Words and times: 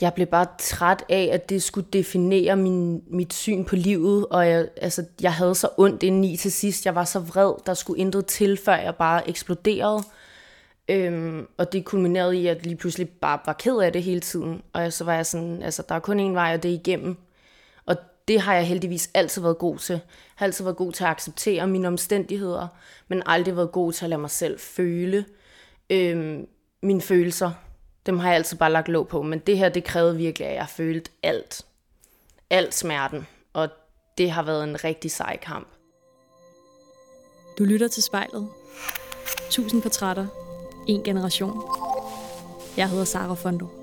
jeg 0.00 0.14
blev 0.14 0.26
bare 0.26 0.46
træt 0.58 1.04
af, 1.08 1.30
at 1.32 1.50
det 1.50 1.62
skulle 1.62 1.86
definere 1.92 2.56
min, 2.56 3.02
mit 3.06 3.32
syn 3.32 3.64
på 3.64 3.76
livet, 3.76 4.26
og 4.26 4.48
jeg, 4.48 4.68
altså, 4.76 5.04
jeg 5.20 5.34
havde 5.34 5.54
så 5.54 5.68
ondt 5.76 6.02
indeni 6.02 6.36
til 6.36 6.52
sidst. 6.52 6.86
Jeg 6.86 6.94
var 6.94 7.04
så 7.04 7.18
vred, 7.18 7.52
der 7.66 7.74
skulle 7.74 8.00
intet 8.00 8.26
til, 8.26 8.56
før 8.56 8.76
jeg 8.76 8.94
bare 8.94 9.28
eksploderede. 9.28 10.02
Øhm, 10.88 11.46
og 11.58 11.72
det 11.72 11.84
kulminerede 11.84 12.36
i, 12.36 12.46
at 12.46 12.66
lige 12.66 12.76
pludselig 12.76 13.08
bare 13.08 13.38
var 13.46 13.52
ked 13.52 13.76
af 13.76 13.92
det 13.92 14.02
hele 14.02 14.20
tiden. 14.20 14.62
Og 14.72 14.92
så 14.92 15.04
var 15.04 15.14
jeg 15.14 15.26
sådan, 15.26 15.62
altså 15.62 15.82
der 15.88 15.94
er 15.94 15.98
kun 15.98 16.30
én 16.30 16.32
vej, 16.32 16.54
og 16.54 16.62
det 16.62 16.70
er 16.70 16.74
igennem. 16.74 17.16
Og 17.86 17.96
det 18.28 18.40
har 18.40 18.54
jeg 18.54 18.66
heldigvis 18.66 19.10
altid 19.14 19.42
været 19.42 19.58
god 19.58 19.78
til. 19.78 19.92
Jeg 19.92 20.00
har 20.34 20.46
altid 20.46 20.64
været 20.64 20.76
god 20.76 20.92
til 20.92 21.04
at 21.04 21.10
acceptere 21.10 21.66
mine 21.66 21.88
omstændigheder, 21.88 22.68
men 23.08 23.22
aldrig 23.26 23.56
været 23.56 23.72
god 23.72 23.92
til 23.92 24.04
at 24.04 24.08
lade 24.10 24.20
mig 24.20 24.30
selv 24.30 24.58
føle 24.58 25.24
øhm, 25.90 26.46
mine 26.82 27.00
følelser. 27.00 27.52
Dem 28.06 28.18
har 28.18 28.28
jeg 28.28 28.36
altid 28.36 28.56
bare 28.56 28.72
lagt 28.72 28.88
låg 28.88 29.08
på, 29.08 29.22
men 29.22 29.38
det 29.38 29.58
her, 29.58 29.68
det 29.68 29.84
krævede 29.84 30.16
virkelig, 30.16 30.48
at 30.48 30.54
jeg 30.54 30.68
følte 30.68 31.10
alt. 31.22 31.64
Alt 32.50 32.74
smerten. 32.74 33.26
Og 33.52 33.68
det 34.18 34.30
har 34.30 34.42
været 34.42 34.64
en 34.64 34.84
rigtig 34.84 35.10
sej 35.10 35.36
kamp. 35.36 35.68
Du 37.58 37.64
lytter 37.64 37.88
til 37.88 38.02
spejlet. 38.02 38.48
Tusind 39.50 39.82
portrætter. 39.82 40.26
En 40.88 41.02
generation. 41.02 41.62
Jeg 42.76 42.90
hedder 42.90 43.04
Sara 43.04 43.34
Fondo. 43.34 43.79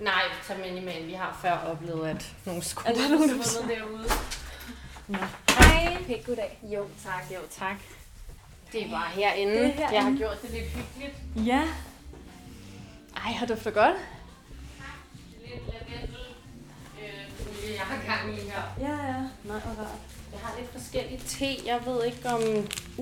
Nej, 0.00 0.22
med 0.58 0.82
med. 0.82 1.06
Vi 1.06 1.12
har 1.12 1.38
før 1.42 1.52
oplevet, 1.52 2.08
at 2.08 2.32
nogle 2.44 2.60
Er 2.60 2.64
skulle 2.64 2.94
der 2.94 3.08
nogen, 3.08 3.28
der 3.28 3.44
derude. 3.68 4.08
Hej. 5.58 5.96
Pæk, 6.06 6.26
goddag. 6.26 6.58
Jo, 6.62 6.86
tak, 7.04 7.24
jo, 7.34 7.40
Tak. 7.50 7.76
Det 8.72 8.86
er 8.86 8.90
bare 8.90 9.10
herinde. 9.10 9.54
Det 9.54 9.62
er 9.62 9.66
herinde. 9.68 9.94
Jeg 9.94 10.04
har 10.04 10.16
gjort 10.18 10.42
det 10.42 10.50
lidt 10.50 10.64
hyggeligt. 10.64 11.46
Ja. 11.46 11.62
Ej, 13.16 13.32
har 13.32 13.46
dufter 13.46 13.70
godt. 13.70 13.96
Lidt 15.40 15.62
lavendel. 15.66 16.16
Øh, 17.02 17.74
jeg 17.74 17.80
har 17.80 18.16
gang 18.16 18.38
i 18.38 18.40
her. 18.40 18.62
Ja, 18.80 19.06
ja. 19.06 19.14
Nej, 19.44 19.60
hvor 19.60 19.82
rart. 19.84 19.98
Jeg 20.32 20.40
har 20.42 20.54
lidt 20.58 20.72
forskellige 20.72 21.20
te. 21.26 21.66
Jeg 21.66 21.80
ved 21.86 22.04
ikke 22.04 22.28
om... 22.28 22.42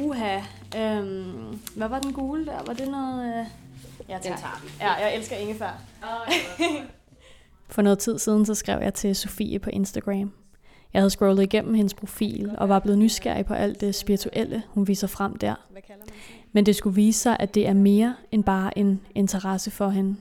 Uha. 0.05 0.41
Øhm, 0.77 1.61
hvad 1.77 1.89
var 1.89 1.99
den 1.99 2.13
gule 2.13 2.47
der? 2.47 2.63
Var 2.67 2.73
det 2.73 2.89
noget... 2.89 3.41
Øh... 3.41 3.64
Ja, 4.09 4.15
Den 4.15 4.23
tager 4.23 4.63
vi. 4.63 4.69
Ja, 4.81 4.93
jeg 4.93 5.17
elsker 5.17 5.37
ingefær. 5.37 5.83
For 7.69 7.83
noget 7.83 7.99
tid 7.99 8.19
siden, 8.19 8.47
så 8.47 8.55
skrev 8.55 8.83
jeg 8.83 8.95
til 8.95 9.17
Sofie 9.17 9.59
på 9.59 9.71
Instagram. 9.71 10.33
Jeg 10.93 11.03
havde 11.03 11.11
scrollet 11.11 11.43
igennem 11.43 11.75
hendes 11.75 11.95
profil 11.95 12.55
og 12.59 12.69
var 12.69 12.79
blevet 12.79 12.99
nysgerrig 12.99 13.47
på 13.47 13.55
alt 13.55 13.81
det 13.81 13.95
spirituelle, 13.95 14.63
hun 14.69 14.89
viser 14.89 15.07
frem 15.07 15.37
der. 15.37 15.55
Men 16.53 16.67
det 16.67 16.77
skulle 16.77 16.95
vise 16.95 17.21
sig, 17.21 17.37
at 17.41 17.55
det 17.55 17.69
er 17.69 17.73
mere 17.73 18.15
end 18.31 18.45
bare 18.45 18.79
en 18.79 19.01
interesse 19.15 19.71
for 19.71 19.89
hende. 19.89 20.17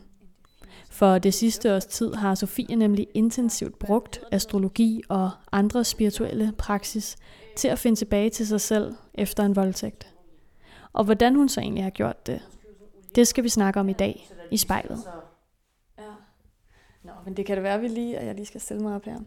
For 0.89 1.17
det 1.17 1.33
sidste 1.33 1.75
års 1.75 1.85
tid 1.85 2.13
har 2.13 2.35
Sofie 2.35 2.75
nemlig 2.75 3.07
intensivt 3.13 3.79
brugt 3.79 4.21
astrologi 4.31 5.01
og 5.09 5.31
andre 5.51 5.83
spirituelle 5.83 6.53
praksis 6.57 7.15
til 7.55 7.67
at 7.67 7.79
finde 7.79 7.99
tilbage 7.99 8.29
til 8.29 8.47
sig 8.47 8.61
selv 8.61 8.95
efter 9.13 9.43
en 9.43 9.55
voldtægt. 9.55 10.07
Og 10.93 11.03
hvordan 11.03 11.35
hun 11.35 11.49
så 11.49 11.61
egentlig 11.61 11.83
har 11.83 11.91
gjort 11.91 12.27
det, 12.27 12.41
det 13.15 13.27
skal 13.27 13.43
vi 13.43 13.49
snakke 13.49 13.79
om 13.79 13.89
i 13.89 13.93
dag 13.93 14.29
i 14.51 14.57
spejlet. 14.57 14.99
Ja. 15.97 16.03
Nå, 17.03 17.11
men 17.25 17.37
det 17.37 17.45
kan 17.45 17.55
det 17.55 17.63
være, 17.63 17.79
vi 17.79 17.87
lige, 17.87 18.17
at 18.17 18.25
jeg 18.25 18.35
lige 18.35 18.45
skal 18.45 18.61
stille 18.61 18.83
mig 18.83 18.95
op 18.95 19.05
her. 19.05 19.19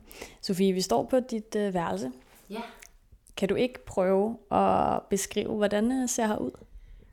Sofie, 0.42 0.72
vi 0.72 0.80
står 0.80 1.04
på 1.04 1.20
dit 1.20 1.56
øh, 1.56 1.74
værelse. 1.74 2.12
Ja. 2.50 2.62
Kan 3.36 3.48
du 3.48 3.54
ikke 3.54 3.84
prøve 3.84 4.38
at 4.50 5.02
beskrive, 5.10 5.56
hvordan 5.56 5.90
det 5.90 6.10
ser 6.10 6.26
her 6.26 6.36
ud? 6.36 6.50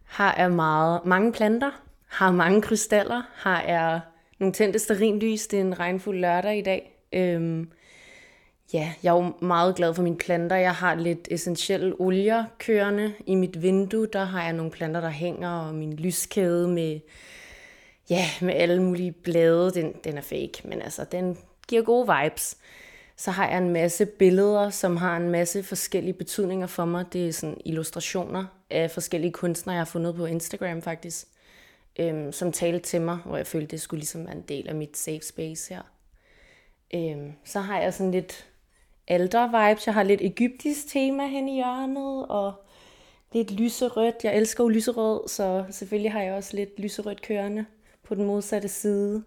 Har 0.03 0.33
er 0.33 0.47
meget, 0.47 1.05
mange 1.05 1.31
planter, 1.31 1.71
har 2.07 2.31
mange 2.31 2.61
krystaller, 2.61 3.21
har 3.33 3.57
er 3.57 3.99
nogle 4.39 4.53
tændte 4.53 4.79
sterinlys. 4.79 5.47
Det 5.47 5.57
er 5.59 5.63
en 5.63 5.79
regnfuld 5.79 6.19
lørdag 6.19 6.57
i 6.57 6.61
dag. 6.61 6.99
Øhm, 7.13 7.71
ja, 8.73 8.93
jeg 9.03 9.15
er 9.15 9.23
jo 9.23 9.33
meget 9.41 9.75
glad 9.75 9.93
for 9.93 10.03
mine 10.03 10.17
planter. 10.17 10.55
Jeg 10.55 10.75
har 10.75 10.95
lidt 10.95 11.27
essentielle 11.31 11.95
olier 11.99 12.45
kørende 12.57 13.13
i 13.25 13.35
mit 13.35 13.61
vindue. 13.61 14.07
Der 14.13 14.23
har 14.23 14.43
jeg 14.43 14.53
nogle 14.53 14.71
planter, 14.71 15.01
der 15.01 15.09
hænger, 15.09 15.49
og 15.49 15.75
min 15.75 15.93
lyskæde 15.93 16.67
med, 16.67 16.99
ja, 18.09 18.25
med 18.41 18.53
alle 18.53 18.83
mulige 18.83 19.11
blade. 19.11 19.71
Den, 19.71 19.93
den 20.03 20.17
er 20.17 20.21
fake, 20.21 20.61
men 20.63 20.81
altså, 20.81 21.05
den 21.11 21.37
giver 21.67 21.81
gode 21.81 22.07
vibes. 22.07 22.57
Så 23.17 23.31
har 23.31 23.49
jeg 23.49 23.57
en 23.57 23.69
masse 23.69 24.05
billeder, 24.05 24.69
som 24.69 24.97
har 24.97 25.17
en 25.17 25.29
masse 25.29 25.63
forskellige 25.63 26.13
betydninger 26.13 26.67
for 26.67 26.85
mig. 26.85 27.05
Det 27.13 27.27
er 27.27 27.33
sådan 27.33 27.61
illustrationer 27.65 28.45
af 28.69 28.91
forskellige 28.91 29.31
kunstnere, 29.31 29.73
jeg 29.75 29.79
har 29.79 29.85
fundet 29.85 30.15
på 30.15 30.25
Instagram 30.25 30.81
faktisk, 30.81 31.27
øhm, 31.99 32.31
som 32.31 32.51
talte 32.51 32.79
til 32.79 33.01
mig, 33.01 33.17
hvor 33.25 33.37
jeg 33.37 33.47
følte, 33.47 33.67
det 33.67 33.81
skulle 33.81 33.99
ligesom 33.99 34.25
være 34.25 34.35
en 34.35 34.41
del 34.41 34.69
af 34.69 34.75
mit 34.75 34.97
safe 34.97 35.21
space 35.21 35.73
her. 35.73 35.81
Øhm, 36.93 37.33
så 37.45 37.59
har 37.59 37.81
jeg 37.81 37.93
sådan 37.93 38.11
lidt 38.11 38.52
alder-vibes. 39.07 39.85
Jeg 39.85 39.93
har 39.93 40.03
lidt 40.03 40.21
egyptisk 40.21 40.87
tema 40.87 41.27
hen 41.27 41.49
i 41.49 41.55
hjørnet, 41.55 42.25
og 42.27 42.53
lidt 43.33 43.51
lyserødt. 43.51 44.15
Jeg 44.23 44.37
elsker 44.37 44.63
jo 44.63 44.67
lyserød, 44.67 45.27
så 45.27 45.65
selvfølgelig 45.71 46.11
har 46.11 46.21
jeg 46.21 46.33
også 46.33 46.55
lidt 46.55 46.79
lyserødt 46.79 47.21
kørende 47.21 47.65
på 48.03 48.15
den 48.15 48.25
modsatte 48.25 48.67
side. 48.67 49.23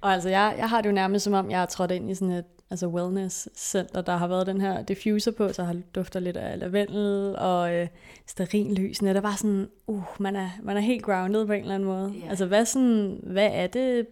Og 0.00 0.12
altså, 0.12 0.28
jeg, 0.28 0.54
jeg 0.58 0.68
har 0.68 0.80
det 0.80 0.88
jo 0.88 0.94
nærmest 0.94 1.24
som 1.24 1.32
om, 1.32 1.50
jeg 1.50 1.62
er 1.62 1.66
trådt 1.66 1.90
ind 1.90 2.10
i 2.10 2.14
sådan 2.14 2.34
et 2.34 2.44
altså 2.70 2.86
wellness 2.86 3.48
center, 3.56 4.00
der 4.02 4.16
har 4.16 4.28
været 4.28 4.46
den 4.46 4.60
her 4.60 4.82
diffuser 4.82 5.30
på, 5.30 5.52
så 5.52 5.64
har 5.64 5.76
dufter 5.94 6.20
lidt 6.20 6.36
af 6.36 6.58
lavendel 6.58 7.36
og 7.38 7.74
øh, 7.74 7.88
sterinlysene. 8.26 9.14
Der 9.14 9.20
var 9.20 9.36
sådan, 9.36 9.68
uh, 9.86 10.02
man 10.18 10.36
er, 10.36 10.50
man 10.62 10.76
er 10.76 10.80
helt 10.80 11.02
grounded 11.02 11.46
på 11.46 11.52
en 11.52 11.60
eller 11.60 11.74
anden 11.74 11.88
måde. 11.88 12.14
Ja. 12.22 12.28
Altså, 12.28 12.46
hvad, 12.46 12.64
sådan, 12.64 13.20
hvad 13.22 13.50
er 13.52 13.66
det, 13.66 14.06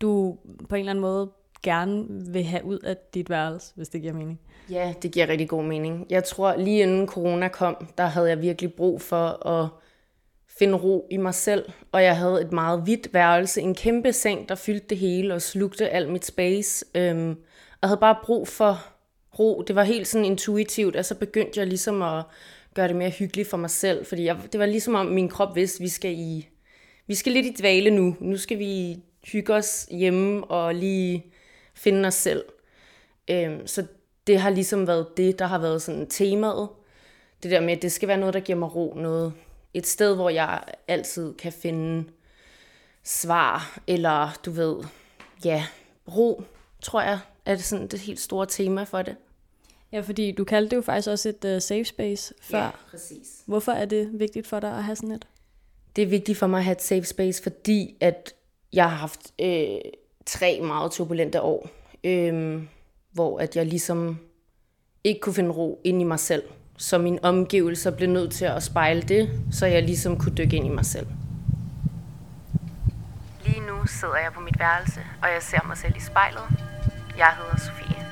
du 0.00 0.38
på 0.68 0.74
en 0.74 0.78
eller 0.78 0.90
anden 0.90 1.02
måde 1.02 1.30
gerne 1.62 2.06
vil 2.08 2.44
have 2.44 2.64
ud 2.64 2.78
af 2.78 2.96
dit 3.14 3.30
værelse, 3.30 3.72
hvis 3.76 3.88
det 3.88 4.00
giver 4.00 4.12
mening? 4.14 4.40
Ja, 4.70 4.94
det 5.02 5.12
giver 5.12 5.28
rigtig 5.28 5.48
god 5.48 5.64
mening. 5.64 6.06
Jeg 6.10 6.24
tror, 6.24 6.56
lige 6.56 6.82
inden 6.82 7.06
corona 7.06 7.48
kom, 7.48 7.86
der 7.98 8.06
havde 8.06 8.28
jeg 8.28 8.42
virkelig 8.42 8.72
brug 8.72 9.02
for 9.02 9.46
at 9.46 9.68
finde 10.58 10.74
ro 10.74 11.06
i 11.10 11.16
mig 11.16 11.34
selv. 11.34 11.64
Og 11.92 12.02
jeg 12.02 12.16
havde 12.16 12.42
et 12.42 12.52
meget 12.52 12.82
hvidt 12.82 13.14
værelse, 13.14 13.60
en 13.60 13.74
kæmpe 13.74 14.12
seng, 14.12 14.48
der 14.48 14.54
fyldte 14.54 14.86
det 14.88 14.98
hele 14.98 15.34
og 15.34 15.42
slugte 15.42 15.88
alt 15.88 16.10
mit 16.10 16.24
space. 16.24 16.84
Øhm, 16.94 17.30
og 17.30 17.78
jeg 17.82 17.88
havde 17.88 18.00
bare 18.00 18.16
brug 18.24 18.48
for 18.48 18.84
ro. 19.38 19.62
Det 19.66 19.76
var 19.76 19.82
helt 19.82 20.08
sådan 20.08 20.24
intuitivt, 20.24 20.96
og 20.96 21.04
så 21.04 21.14
begyndte 21.14 21.60
jeg 21.60 21.66
ligesom 21.66 22.02
at 22.02 22.24
gøre 22.74 22.88
det 22.88 22.96
mere 22.96 23.10
hyggeligt 23.10 23.48
for 23.48 23.56
mig 23.56 23.70
selv. 23.70 24.06
Fordi 24.06 24.24
jeg, 24.24 24.36
det 24.52 24.60
var 24.60 24.66
ligesom 24.66 24.94
om 24.94 25.06
min 25.06 25.28
krop 25.28 25.56
vidste, 25.56 25.80
vi 25.80 25.88
skal 25.88 26.12
i 26.12 26.48
vi 27.08 27.14
skal 27.14 27.32
lidt 27.32 27.46
i 27.46 27.54
dvale 27.58 27.90
nu. 27.90 28.16
Nu 28.20 28.36
skal 28.36 28.58
vi 28.58 28.96
hygge 29.32 29.54
os 29.54 29.88
hjemme 29.90 30.44
og 30.44 30.74
lige 30.74 31.24
finde 31.78 32.06
os 32.06 32.14
selv. 32.14 32.44
Øhm, 33.30 33.66
så 33.66 33.86
det 34.26 34.40
har 34.40 34.50
ligesom 34.50 34.86
været 34.86 35.16
det, 35.16 35.38
der 35.38 35.46
har 35.46 35.58
været 35.58 35.82
sådan 35.82 36.06
temaet. 36.06 36.68
Det 37.42 37.50
der 37.50 37.60
med, 37.60 37.76
at 37.76 37.82
det 37.82 37.92
skal 37.92 38.08
være 38.08 38.18
noget, 38.18 38.34
der 38.34 38.40
giver 38.40 38.58
mig 38.58 38.74
ro. 38.74 38.94
Noget, 38.96 39.32
et 39.74 39.86
sted, 39.86 40.14
hvor 40.14 40.30
jeg 40.30 40.62
altid 40.88 41.34
kan 41.34 41.52
finde 41.52 42.04
svar, 43.04 43.80
eller 43.86 44.38
du 44.44 44.50
ved, 44.50 44.76
ja, 45.44 45.64
ro, 46.16 46.42
tror 46.82 47.02
jeg, 47.02 47.18
er 47.44 47.54
det 47.54 47.64
sådan 47.64 47.86
det 47.86 48.00
helt 48.00 48.20
store 48.20 48.46
tema 48.46 48.82
for 48.82 49.02
det. 49.02 49.16
Ja, 49.92 50.00
fordi 50.00 50.32
du 50.32 50.44
kaldte 50.44 50.70
det 50.70 50.76
jo 50.76 50.82
faktisk 50.82 51.08
også 51.08 51.28
et 51.28 51.44
uh, 51.44 51.62
safe 51.62 51.84
space 51.84 52.34
før. 52.40 52.86
præcis. 52.90 53.42
Hvorfor 53.46 53.72
er 53.72 53.84
det 53.84 54.10
vigtigt 54.12 54.46
for 54.46 54.60
dig 54.60 54.70
at 54.70 54.84
have 54.84 54.96
sådan 54.96 55.10
et? 55.10 55.26
Det 55.96 56.02
er 56.02 56.06
vigtigt 56.06 56.38
for 56.38 56.46
mig 56.46 56.58
at 56.58 56.64
have 56.64 56.72
et 56.72 56.82
safe 56.82 57.04
space, 57.04 57.42
fordi 57.42 57.96
at 58.00 58.34
jeg 58.72 58.90
har 58.90 58.96
haft 58.96 59.20
øh, 59.40 59.78
tre 60.28 60.60
meget 60.62 60.92
turbulente 60.92 61.42
år, 61.42 61.68
øh, 62.04 62.62
hvor 63.12 63.38
at 63.38 63.56
jeg 63.56 63.66
ligesom 63.66 64.18
ikke 65.04 65.20
kunne 65.20 65.34
finde 65.34 65.50
ro 65.50 65.80
ind 65.84 66.00
i 66.00 66.04
mig 66.04 66.20
selv. 66.20 66.42
Så 66.76 66.98
mine 66.98 67.18
omgivelser 67.24 67.90
blev 67.96 68.08
nødt 68.08 68.32
til 68.32 68.44
at 68.44 68.62
spejle 68.62 69.02
det, 69.02 69.30
så 69.52 69.66
jeg 69.66 69.82
ligesom 69.82 70.18
kunne 70.18 70.34
dykke 70.34 70.56
ind 70.56 70.66
i 70.66 70.68
mig 70.68 70.84
selv. 70.84 71.06
Lige 73.44 73.60
nu 73.60 73.86
sidder 73.86 74.16
jeg 74.16 74.32
på 74.34 74.40
mit 74.40 74.58
værelse, 74.58 75.00
og 75.22 75.28
jeg 75.28 75.42
ser 75.42 75.66
mig 75.66 75.76
selv 75.76 75.96
i 75.96 76.00
spejlet. 76.00 76.42
Jeg 77.16 77.34
hedder 77.38 77.56
Sofie. 77.56 78.04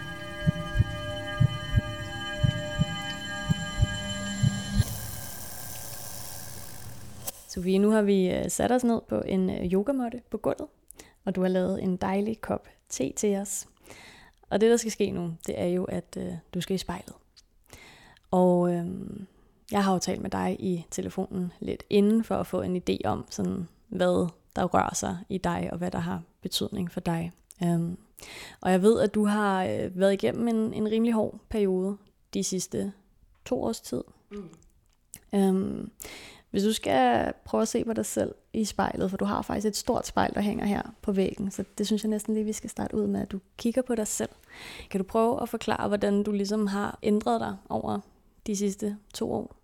Sofie, 7.49 7.79
nu 7.79 7.91
har 7.91 8.03
vi 8.03 8.31
øh, 8.31 8.51
sat 8.51 8.73
os 8.73 8.85
ned 8.85 9.01
på 9.09 9.23
en 9.27 9.51
øh, 9.51 9.73
yogamåtte 9.73 10.21
på 10.31 10.37
gulvet, 10.37 10.67
og 11.27 11.35
du 11.35 11.43
har 11.43 11.49
lavet 11.49 11.83
en 11.83 11.97
dejlig 11.97 12.41
kop 12.41 12.69
te 12.89 13.13
til 13.17 13.37
os. 13.37 13.69
Og 14.51 14.61
det, 14.61 14.71
der 14.71 14.77
skal 14.77 14.93
ske 14.93 15.11
nu, 15.11 15.35
det 15.47 15.61
er 15.61 15.67
jo, 15.67 15.85
at 15.85 16.17
øh, 16.21 16.33
du 16.55 16.61
skal 16.61 16.75
i 16.75 16.79
spejlet. 16.79 17.15
Og 18.31 18.73
øh, 18.73 18.87
jeg 19.73 19.85
har 19.85 19.93
jo 19.93 19.99
talt 19.99 20.23
med 20.23 20.31
dig 20.31 20.57
i 20.59 20.87
telefonen 20.91 21.53
lidt 21.61 21.85
inden 21.91 22.25
for 22.25 22.35
at 22.35 22.47
få 22.47 22.61
en 22.63 22.77
idé 22.77 22.97
om, 23.05 23.25
sådan, 23.31 23.69
hvad 23.89 24.29
der 24.57 24.65
rører 24.65 24.95
sig 24.95 25.19
i 25.29 25.39
dig, 25.39 25.69
og 25.73 25.79
hvad 25.79 25.91
der 25.91 25.99
har 25.99 26.23
betydning 26.43 26.91
for 26.93 27.01
dig. 27.01 27.33
Um, 27.61 27.99
og 28.61 28.71
jeg 28.71 28.83
ved, 28.83 29.01
at 29.01 29.15
du 29.15 29.25
har 29.25 29.65
øh, 29.65 29.99
været 30.01 30.13
igennem 30.13 30.49
en, 30.49 30.75
en 30.75 30.91
rimelig 30.91 31.15
hård 31.15 31.41
periode 31.49 31.97
de 32.35 32.45
sidste 32.45 32.93
to 33.45 33.63
års 33.63 33.81
tid. 33.81 34.05
Mm. 34.31 34.49
Um, 35.33 35.91
hvis 36.51 36.63
du 36.63 36.73
skal 36.73 37.33
prøve 37.45 37.63
at 37.63 37.69
se 37.69 37.85
på 37.85 37.93
dig 37.93 38.07
selv 38.07 38.35
i 38.53 38.65
spejlet, 38.65 39.11
for 39.11 39.17
du 39.17 39.25
har 39.25 39.43
faktisk 39.43 39.67
et 39.67 39.77
stort 39.77 40.07
spejl, 40.07 40.35
der 40.35 40.41
hænger 40.41 40.67
her 40.67 40.83
på 41.03 41.13
væggen, 41.13 41.51
så 41.51 41.65
det 41.79 41.87
synes 41.87 42.03
jeg 42.03 42.11
næsten 42.11 42.35
lige, 42.35 42.45
vi 42.45 42.53
skal 42.53 42.71
starte 42.71 42.97
ud 42.97 43.07
med, 43.07 43.21
at 43.21 43.33
du 43.33 43.41
kigger 43.57 43.83
på 43.83 43.95
dig 43.95 44.07
selv. 44.07 44.31
Kan 44.91 45.01
du 45.01 45.05
prøve 45.05 45.43
at 45.43 45.49
forklare, 45.49 45.89
hvordan 45.89 46.23
du 46.23 46.33
ligesom 46.33 46.67
har 46.67 46.99
ændret 47.03 47.41
dig 47.41 47.57
over 47.69 48.01
de 48.47 48.57
sidste 48.57 48.97
to 49.15 49.33
år? 49.33 49.57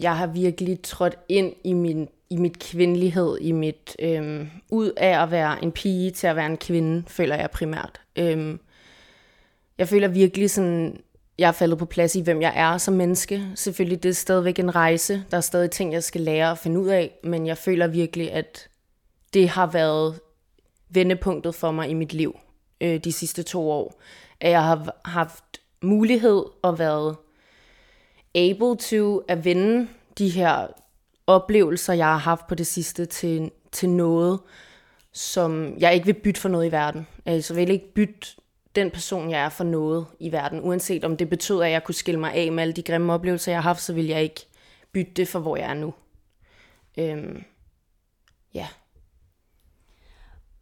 Jeg 0.00 0.16
har 0.16 0.26
virkelig 0.26 0.82
trådt 0.82 1.18
ind 1.28 1.52
i 1.64 1.72
min 1.72 2.08
i 2.32 2.36
mit 2.36 2.58
kvindelighed, 2.58 3.38
i 3.40 3.52
mit 3.52 3.96
øhm, 3.98 4.50
ud 4.70 4.92
af 4.96 5.22
at 5.22 5.30
være 5.30 5.62
en 5.64 5.72
pige 5.72 6.10
til 6.10 6.26
at 6.26 6.36
være 6.36 6.46
en 6.46 6.56
kvinde, 6.56 7.04
føler 7.06 7.36
jeg 7.36 7.50
primært. 7.50 8.00
Øhm, 8.16 8.60
jeg 9.78 9.88
føler 9.88 10.08
virkelig 10.08 10.50
sådan, 10.50 11.00
jeg 11.38 11.48
er 11.48 11.52
faldet 11.52 11.78
på 11.78 11.86
plads 11.86 12.16
i, 12.16 12.20
hvem 12.20 12.42
jeg 12.42 12.52
er 12.56 12.78
som 12.78 12.94
menneske. 12.94 13.46
Selvfølgelig 13.54 14.02
det 14.02 14.08
er 14.08 14.12
stadigvæk 14.12 14.58
en 14.58 14.74
rejse. 14.74 15.24
Der 15.30 15.36
er 15.36 15.40
stadig 15.40 15.70
ting, 15.70 15.92
jeg 15.92 16.02
skal 16.02 16.20
lære 16.20 16.50
at 16.50 16.58
finde 16.58 16.80
ud 16.80 16.88
af. 16.88 17.18
Men 17.24 17.46
jeg 17.46 17.58
føler 17.58 17.86
virkelig, 17.86 18.32
at 18.32 18.68
det 19.34 19.48
har 19.48 19.66
været 19.66 20.20
vendepunktet 20.90 21.54
for 21.54 21.70
mig 21.70 21.88
i 21.88 21.94
mit 21.94 22.12
liv 22.12 22.36
øh, 22.80 23.00
de 23.04 23.12
sidste 23.12 23.42
to 23.42 23.70
år. 23.70 24.00
At 24.40 24.50
jeg 24.50 24.64
har 24.64 25.00
haft 25.04 25.44
mulighed 25.82 26.44
og 26.62 26.78
været 26.78 27.16
able 28.34 28.76
to 28.76 29.18
at 29.18 29.44
vende 29.44 29.88
de 30.18 30.28
her 30.28 30.66
oplevelser, 31.26 31.92
jeg 31.92 32.06
har 32.06 32.16
haft 32.16 32.46
på 32.46 32.54
det 32.54 32.66
sidste 32.66 33.06
til, 33.06 33.50
til 33.72 33.88
noget, 33.88 34.40
som 35.12 35.78
jeg 35.78 35.94
ikke 35.94 36.06
vil 36.06 36.14
bytte 36.14 36.40
for 36.40 36.48
noget 36.48 36.66
i 36.66 36.72
verden. 36.72 37.06
Altså, 37.26 37.54
jeg 37.54 37.66
vil 37.66 37.72
ikke 37.72 37.94
bytte 37.94 38.26
den 38.74 38.90
person, 38.90 39.30
jeg 39.30 39.44
er 39.44 39.48
for 39.48 39.64
noget 39.64 40.06
i 40.20 40.32
verden. 40.32 40.60
Uanset 40.60 41.04
om 41.04 41.16
det 41.16 41.30
betød, 41.30 41.62
at 41.62 41.70
jeg 41.70 41.84
kunne 41.84 41.94
skille 41.94 42.20
mig 42.20 42.34
af 42.34 42.52
med 42.52 42.62
alle 42.62 42.72
de 42.72 42.82
grimme 42.82 43.12
oplevelser, 43.12 43.52
jeg 43.52 43.62
har 43.62 43.70
haft, 43.70 43.82
så 43.82 43.92
vil 43.92 44.06
jeg 44.06 44.22
ikke 44.22 44.46
bytte 44.92 45.12
det 45.12 45.28
for, 45.28 45.38
hvor 45.38 45.56
jeg 45.56 45.70
er 45.70 45.74
nu. 45.74 45.94
Øhm, 46.98 47.42
ja. 48.54 48.68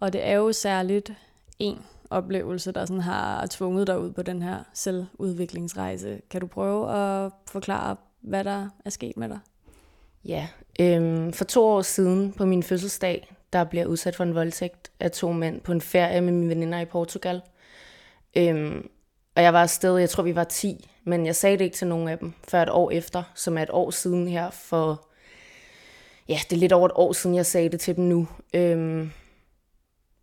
Og 0.00 0.12
det 0.12 0.26
er 0.26 0.32
jo 0.32 0.52
særligt 0.52 1.12
en 1.58 1.78
oplevelse, 2.10 2.72
der 2.72 2.84
sådan 2.84 3.02
har 3.02 3.46
tvunget 3.46 3.86
dig 3.86 4.00
ud 4.00 4.12
på 4.12 4.22
den 4.22 4.42
her 4.42 4.64
selvudviklingsrejse. 4.74 6.20
Kan 6.30 6.40
du 6.40 6.46
prøve 6.46 6.92
at 6.92 7.32
forklare, 7.46 7.96
hvad 8.20 8.44
der 8.44 8.68
er 8.84 8.90
sket 8.90 9.16
med 9.16 9.28
dig? 9.28 9.38
Ja, 10.24 10.48
øhm, 10.80 11.32
for 11.32 11.44
to 11.44 11.66
år 11.66 11.82
siden 11.82 12.32
på 12.32 12.46
min 12.46 12.62
fødselsdag, 12.62 13.36
der 13.52 13.64
blev 13.64 13.80
jeg 13.80 13.88
udsat 13.88 14.16
for 14.16 14.24
en 14.24 14.34
voldtægt 14.34 14.90
af 15.00 15.10
to 15.10 15.32
mænd 15.32 15.60
på 15.60 15.72
en 15.72 15.80
ferie 15.80 16.20
med 16.20 16.32
mine 16.32 16.48
veninder 16.48 16.80
i 16.80 16.84
Portugal. 16.84 17.42
Øhm, 18.36 18.88
og 19.36 19.42
jeg 19.42 19.52
var 19.52 19.62
afsted, 19.62 19.96
jeg 19.98 20.10
tror 20.10 20.22
vi 20.22 20.34
var 20.34 20.44
10, 20.44 20.90
men 21.04 21.26
jeg 21.26 21.36
sagde 21.36 21.58
det 21.58 21.64
ikke 21.64 21.76
til 21.76 21.86
nogen 21.86 22.08
af 22.08 22.18
dem, 22.18 22.32
før 22.48 22.62
et 22.62 22.70
år 22.70 22.90
efter, 22.90 23.22
som 23.34 23.58
er 23.58 23.62
et 23.62 23.70
år 23.70 23.90
siden 23.90 24.28
her 24.28 24.50
for... 24.50 25.06
Ja, 26.28 26.38
det 26.50 26.56
er 26.56 26.60
lidt 26.60 26.72
over 26.72 26.86
et 26.86 26.92
år 26.94 27.12
siden, 27.12 27.36
jeg 27.36 27.46
sagde 27.46 27.68
det 27.68 27.80
til 27.80 27.96
dem 27.96 28.04
nu. 28.04 28.28
Øhm, 28.54 29.10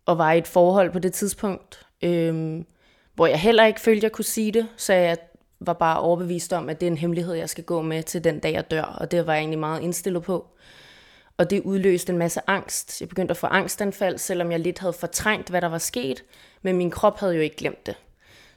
og 0.06 0.18
var 0.18 0.32
i 0.32 0.38
et 0.38 0.46
forhold 0.46 0.90
på 0.90 0.98
det 0.98 1.12
tidspunkt, 1.12 1.86
øhm, 2.02 2.66
hvor 3.14 3.26
jeg 3.26 3.40
heller 3.40 3.66
ikke 3.66 3.80
følte, 3.80 4.04
jeg 4.04 4.12
kunne 4.12 4.24
sige 4.24 4.52
det, 4.52 4.68
så 4.76 4.92
jeg 4.92 5.16
var 5.60 5.72
bare 5.72 6.00
overbevist 6.00 6.52
om, 6.52 6.68
at 6.68 6.80
det 6.80 6.86
er 6.86 6.90
en 6.90 6.98
hemmelighed, 6.98 7.34
jeg 7.34 7.48
skal 7.48 7.64
gå 7.64 7.82
med 7.82 8.02
til 8.02 8.24
den 8.24 8.38
dag, 8.38 8.52
jeg 8.52 8.70
dør, 8.70 8.82
og 8.82 9.10
det 9.10 9.26
var 9.26 9.32
jeg 9.32 9.40
egentlig 9.40 9.58
meget 9.58 9.82
indstillet 9.82 10.22
på. 10.22 10.46
Og 11.38 11.50
det 11.50 11.62
udløste 11.62 12.12
en 12.12 12.18
masse 12.18 12.40
angst. 12.46 13.00
Jeg 13.00 13.08
begyndte 13.08 13.32
at 13.32 13.36
få 13.36 13.46
angstanfald, 13.46 14.18
selvom 14.18 14.52
jeg 14.52 14.60
lidt 14.60 14.78
havde 14.78 14.92
fortrængt, 14.92 15.50
hvad 15.50 15.60
der 15.60 15.68
var 15.68 15.78
sket, 15.78 16.24
men 16.62 16.76
min 16.76 16.90
krop 16.90 17.18
havde 17.18 17.34
jo 17.34 17.40
ikke 17.40 17.56
glemt 17.56 17.86
det. 17.86 17.94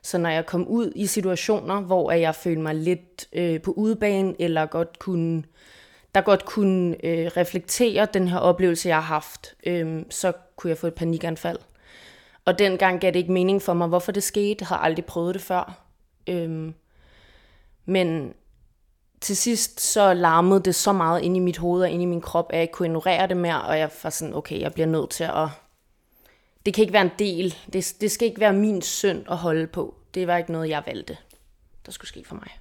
Så 0.02 0.18
når 0.18 0.30
jeg 0.30 0.46
kom 0.46 0.68
ud 0.68 0.92
i 0.96 1.06
situationer, 1.06 1.82
hvor 1.82 2.12
jeg 2.12 2.36
følte 2.36 2.62
mig 2.62 2.76
lidt 2.76 3.28
øh, 3.34 3.62
på 3.62 3.72
udebane, 3.72 4.36
eller 4.40 4.66
godt 4.66 5.00
kunne, 5.00 5.44
der 6.16 6.22
godt 6.22 6.46
kunne 6.46 7.06
øh, 7.06 7.26
reflektere 7.38 8.08
den 8.14 8.28
her 8.28 8.38
oplevelse, 8.38 8.90
jeg 8.90 8.98
har 8.98 9.02
haft, 9.02 9.56
øh, 9.66 10.04
så 10.10 10.32
kunne 10.56 10.70
jeg 10.70 10.78
få 10.78 10.88
et 10.88 10.94
panikanfald. 10.94 11.58
Og 12.46 12.60
dengang 12.60 13.02
gav 13.02 13.12
det 13.12 13.20
ikke 13.20 13.32
mening 13.32 13.62
for 13.62 13.74
mig, 13.74 13.88
hvorfor 13.88 14.12
det 14.12 14.24
skete. 14.24 14.58
Jeg 14.60 14.68
havde 14.68 14.82
aldrig 14.82 15.06
prøvet 15.06 15.34
det 15.34 15.42
før. 15.42 15.84
Øh, 16.28 16.72
men 17.86 18.34
til 19.22 19.38
sidst 19.38 19.82
så 19.82 20.14
larmede 20.14 20.60
det 20.60 20.76
så 20.76 20.92
meget 20.92 21.22
ind 21.22 21.38
i 21.38 21.40
mit 21.40 21.58
hoved 21.58 21.82
og 21.84 21.90
ind 21.90 22.02
i 22.02 22.06
min 22.06 22.22
krop, 22.22 22.50
at 22.50 22.56
jeg 22.56 22.62
ikke 22.62 22.72
kunne 22.72 22.86
ignorere 22.86 23.28
det 23.28 23.38
mere, 23.38 23.62
og 23.62 23.80
jeg 23.80 23.90
var 24.04 24.10
sådan, 24.10 24.34
okay, 24.34 24.60
jeg 24.60 24.74
bliver 24.74 24.88
nødt 24.88 25.10
til 25.10 25.24
at... 25.24 25.48
Det 26.66 26.74
kan 26.74 26.82
ikke 26.82 26.94
være 26.94 27.02
en 27.02 27.12
del. 27.20 27.56
Det, 27.74 27.96
det 28.02 28.12
skal 28.12 28.28
ikke 28.28 28.40
være 28.40 28.54
min 28.54 28.82
synd 28.82 29.26
at 29.30 29.38
holde 29.38 29.68
på. 29.68 29.96
Det 30.14 30.28
var 30.28 30.38
ikke 30.38 30.52
noget, 30.52 30.70
jeg 30.70 30.84
valgte, 30.86 31.18
der 31.86 31.92
skulle 31.92 32.08
ske 32.08 32.24
for 32.26 32.36
mig. 32.36 32.60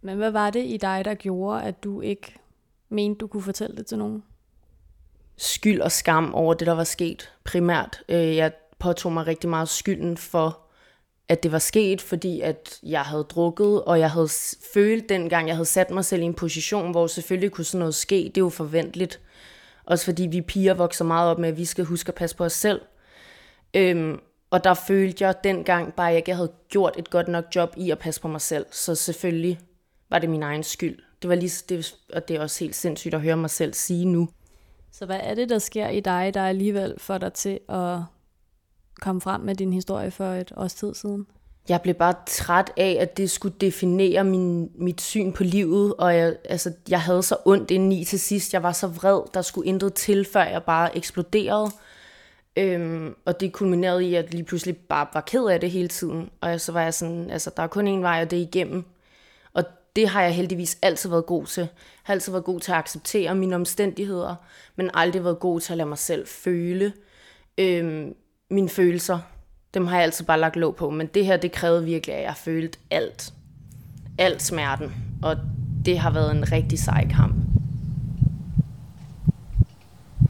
Men 0.00 0.16
hvad 0.16 0.30
var 0.30 0.50
det 0.50 0.64
i 0.64 0.76
dig, 0.76 1.04
der 1.04 1.14
gjorde, 1.14 1.62
at 1.62 1.84
du 1.84 2.00
ikke 2.00 2.34
mente, 2.88 3.18
du 3.18 3.26
kunne 3.26 3.42
fortælle 3.42 3.76
det 3.76 3.86
til 3.86 3.98
nogen? 3.98 4.24
Skyld 5.36 5.80
og 5.80 5.92
skam 5.92 6.34
over 6.34 6.54
det, 6.54 6.66
der 6.66 6.72
var 6.72 6.84
sket 6.84 7.32
primært. 7.44 8.02
Øh, 8.08 8.36
jeg 8.36 8.52
påtog 8.78 9.12
mig 9.12 9.26
rigtig 9.26 9.50
meget 9.50 9.68
skylden 9.68 10.16
for 10.16 10.63
at 11.28 11.42
det 11.42 11.52
var 11.52 11.58
sket, 11.58 12.00
fordi 12.00 12.40
at 12.40 12.78
jeg 12.82 13.00
havde 13.02 13.24
drukket, 13.24 13.84
og 13.84 13.98
jeg 14.00 14.10
havde 14.10 14.28
følt 14.74 15.08
dengang, 15.08 15.48
jeg 15.48 15.56
havde 15.56 15.66
sat 15.66 15.90
mig 15.90 16.04
selv 16.04 16.22
i 16.22 16.24
en 16.24 16.34
position, 16.34 16.90
hvor 16.90 17.06
selvfølgelig 17.06 17.50
kunne 17.50 17.64
sådan 17.64 17.78
noget 17.78 17.94
ske. 17.94 18.16
Det 18.16 18.36
er 18.36 18.44
jo 18.44 18.48
forventeligt. 18.48 19.20
Også 19.84 20.04
fordi 20.04 20.26
vi 20.26 20.40
piger 20.40 20.74
vokser 20.74 21.04
meget 21.04 21.30
op 21.30 21.38
med, 21.38 21.48
at 21.48 21.56
vi 21.56 21.64
skal 21.64 21.84
huske 21.84 22.08
at 22.08 22.14
passe 22.14 22.36
på 22.36 22.44
os 22.44 22.52
selv. 22.52 22.80
Øhm, 23.74 24.20
og 24.50 24.64
der 24.64 24.74
følte 24.74 25.26
jeg 25.26 25.34
dengang 25.44 25.94
bare, 25.94 26.08
at 26.08 26.12
jeg 26.12 26.18
ikke 26.18 26.34
havde 26.34 26.52
gjort 26.68 26.94
et 26.98 27.10
godt 27.10 27.28
nok 27.28 27.44
job 27.54 27.74
i 27.76 27.90
at 27.90 27.98
passe 27.98 28.20
på 28.20 28.28
mig 28.28 28.40
selv. 28.40 28.66
Så 28.70 28.94
selvfølgelig 28.94 29.60
var 30.10 30.18
det 30.18 30.30
min 30.30 30.42
egen 30.42 30.62
skyld. 30.62 30.98
Det 31.22 31.28
var 31.28 31.34
lige, 31.34 31.64
det, 31.68 31.94
og 32.12 32.28
det 32.28 32.36
er 32.36 32.40
også 32.40 32.64
helt 32.64 32.76
sindssygt 32.76 33.14
at 33.14 33.20
høre 33.20 33.36
mig 33.36 33.50
selv 33.50 33.74
sige 33.74 34.04
nu. 34.04 34.28
Så 34.92 35.06
hvad 35.06 35.20
er 35.22 35.34
det, 35.34 35.48
der 35.48 35.58
sker 35.58 35.88
i 35.88 36.00
dig, 36.00 36.34
der 36.34 36.46
alligevel 36.46 36.94
får 36.98 37.18
dig 37.18 37.32
til 37.32 37.60
at 37.68 37.98
kom 39.00 39.20
frem 39.20 39.40
med 39.40 39.54
din 39.54 39.72
historie 39.72 40.10
for 40.10 40.24
et 40.24 40.52
års 40.56 40.74
tid 40.74 40.94
siden? 40.94 41.26
Jeg 41.68 41.80
blev 41.82 41.94
bare 41.94 42.14
træt 42.26 42.72
af, 42.76 42.96
at 43.00 43.16
det 43.16 43.30
skulle 43.30 43.54
definere 43.60 44.24
min, 44.24 44.70
mit 44.74 45.00
syn 45.00 45.32
på 45.32 45.44
livet, 45.44 45.94
og 45.94 46.16
jeg, 46.16 46.36
altså, 46.44 46.72
jeg 46.88 47.00
havde 47.00 47.22
så 47.22 47.36
ondt 47.44 47.70
indeni 47.70 48.04
til 48.04 48.20
sidst. 48.20 48.52
Jeg 48.52 48.62
var 48.62 48.72
så 48.72 48.86
vred, 48.86 49.20
der 49.34 49.42
skulle 49.42 49.68
intet 49.68 49.94
til, 49.94 50.24
før 50.24 50.42
jeg 50.42 50.62
bare 50.62 50.96
eksploderede. 50.96 51.70
Øhm, 52.56 53.14
og 53.24 53.40
det 53.40 53.52
kulminerede 53.52 54.04
i, 54.04 54.14
at 54.14 54.24
jeg 54.24 54.34
lige 54.34 54.44
pludselig 54.44 54.76
bare 54.76 55.06
var 55.14 55.20
ked 55.20 55.44
af 55.44 55.60
det 55.60 55.70
hele 55.70 55.88
tiden. 55.88 56.30
Og 56.40 56.60
så 56.60 56.72
var 56.72 56.82
jeg 56.82 56.94
sådan, 56.94 57.30
altså 57.30 57.50
der 57.56 57.62
er 57.62 57.66
kun 57.66 57.98
én 57.98 58.00
vej, 58.00 58.22
og 58.22 58.30
det 58.30 58.38
er 58.38 58.42
igennem. 58.42 58.84
Og 59.54 59.64
det 59.96 60.08
har 60.08 60.22
jeg 60.22 60.34
heldigvis 60.34 60.78
altid 60.82 61.10
været 61.10 61.26
god 61.26 61.46
til. 61.46 61.60
Jeg 61.60 61.68
har 62.02 62.14
altid 62.14 62.32
været 62.32 62.44
god 62.44 62.60
til 62.60 62.72
at 62.72 62.78
acceptere 62.78 63.34
mine 63.34 63.56
omstændigheder, 63.56 64.34
men 64.76 64.90
aldrig 64.94 65.24
været 65.24 65.40
god 65.40 65.60
til 65.60 65.72
at 65.72 65.76
lade 65.76 65.88
mig 65.88 65.98
selv 65.98 66.26
føle. 66.26 66.92
Øhm, 67.58 68.14
mine 68.50 68.68
følelser, 68.68 69.18
dem 69.74 69.86
har 69.86 69.96
jeg 69.96 70.04
altid 70.04 70.24
bare 70.24 70.40
lagt 70.40 70.56
låg 70.56 70.76
på, 70.76 70.90
men 70.90 71.06
det 71.06 71.26
her, 71.26 71.36
det 71.36 71.52
krævede 71.52 71.84
virkelig, 71.84 72.16
at 72.16 72.22
jeg 72.22 72.36
følte 72.36 72.78
alt. 72.90 73.32
Alt 74.18 74.42
smerten, 74.42 74.92
og 75.22 75.36
det 75.84 75.98
har 75.98 76.10
været 76.10 76.36
en 76.36 76.52
rigtig 76.52 76.78
sej 76.78 77.08
kamp. 77.08 77.34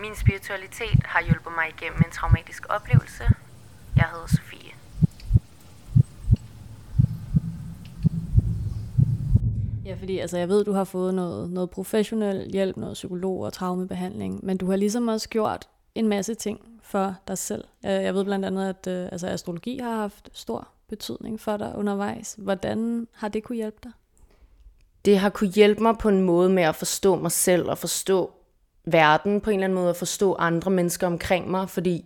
Min 0.00 0.14
spiritualitet 0.16 1.02
har 1.04 1.22
hjulpet 1.22 1.52
mig 1.56 1.64
igennem 1.78 1.98
en 2.06 2.10
traumatisk 2.10 2.66
oplevelse. 2.68 3.24
Jeg 3.96 4.04
hedder 4.12 4.26
Sofie. 4.26 4.70
Ja, 9.84 9.94
fordi 9.94 10.18
altså, 10.18 10.38
jeg 10.38 10.48
ved, 10.48 10.64
du 10.64 10.72
har 10.72 10.84
fået 10.84 11.14
noget, 11.14 11.50
noget 11.50 11.70
professionel 11.70 12.50
hjælp, 12.52 12.76
noget 12.76 12.94
psykolog 12.94 13.40
og 13.40 13.52
traumebehandling, 13.52 14.44
men 14.44 14.56
du 14.56 14.70
har 14.70 14.76
ligesom 14.76 15.08
også 15.08 15.28
gjort 15.28 15.68
en 15.94 16.08
masse 16.08 16.34
ting 16.34 16.73
for 16.84 17.16
dig 17.28 17.38
selv. 17.38 17.64
Øh, 17.84 17.90
jeg 17.90 18.14
ved 18.14 18.24
blandt 18.24 18.44
andet, 18.44 18.68
at 18.68 18.86
øh, 18.86 19.08
altså, 19.12 19.26
astrologi 19.26 19.78
har 19.78 19.96
haft 19.96 20.30
stor 20.32 20.68
betydning 20.88 21.40
for 21.40 21.56
dig 21.56 21.72
undervejs. 21.76 22.34
Hvordan 22.38 23.08
har 23.12 23.28
det 23.28 23.42
kunne 23.42 23.56
hjælpe 23.56 23.78
dig? 23.82 23.92
Det 25.04 25.18
har 25.18 25.30
kunne 25.30 25.50
hjælpe 25.50 25.82
mig 25.82 25.98
på 25.98 26.08
en 26.08 26.22
måde 26.22 26.50
med 26.50 26.62
at 26.62 26.74
forstå 26.74 27.16
mig 27.16 27.32
selv 27.32 27.70
og 27.70 27.78
forstå 27.78 28.32
verden 28.84 29.40
på 29.40 29.50
en 29.50 29.54
eller 29.54 29.64
anden 29.64 29.78
måde, 29.78 29.90
og 29.90 29.96
forstå 29.96 30.34
andre 30.34 30.70
mennesker 30.70 31.06
omkring 31.06 31.50
mig, 31.50 31.70
fordi 31.70 32.04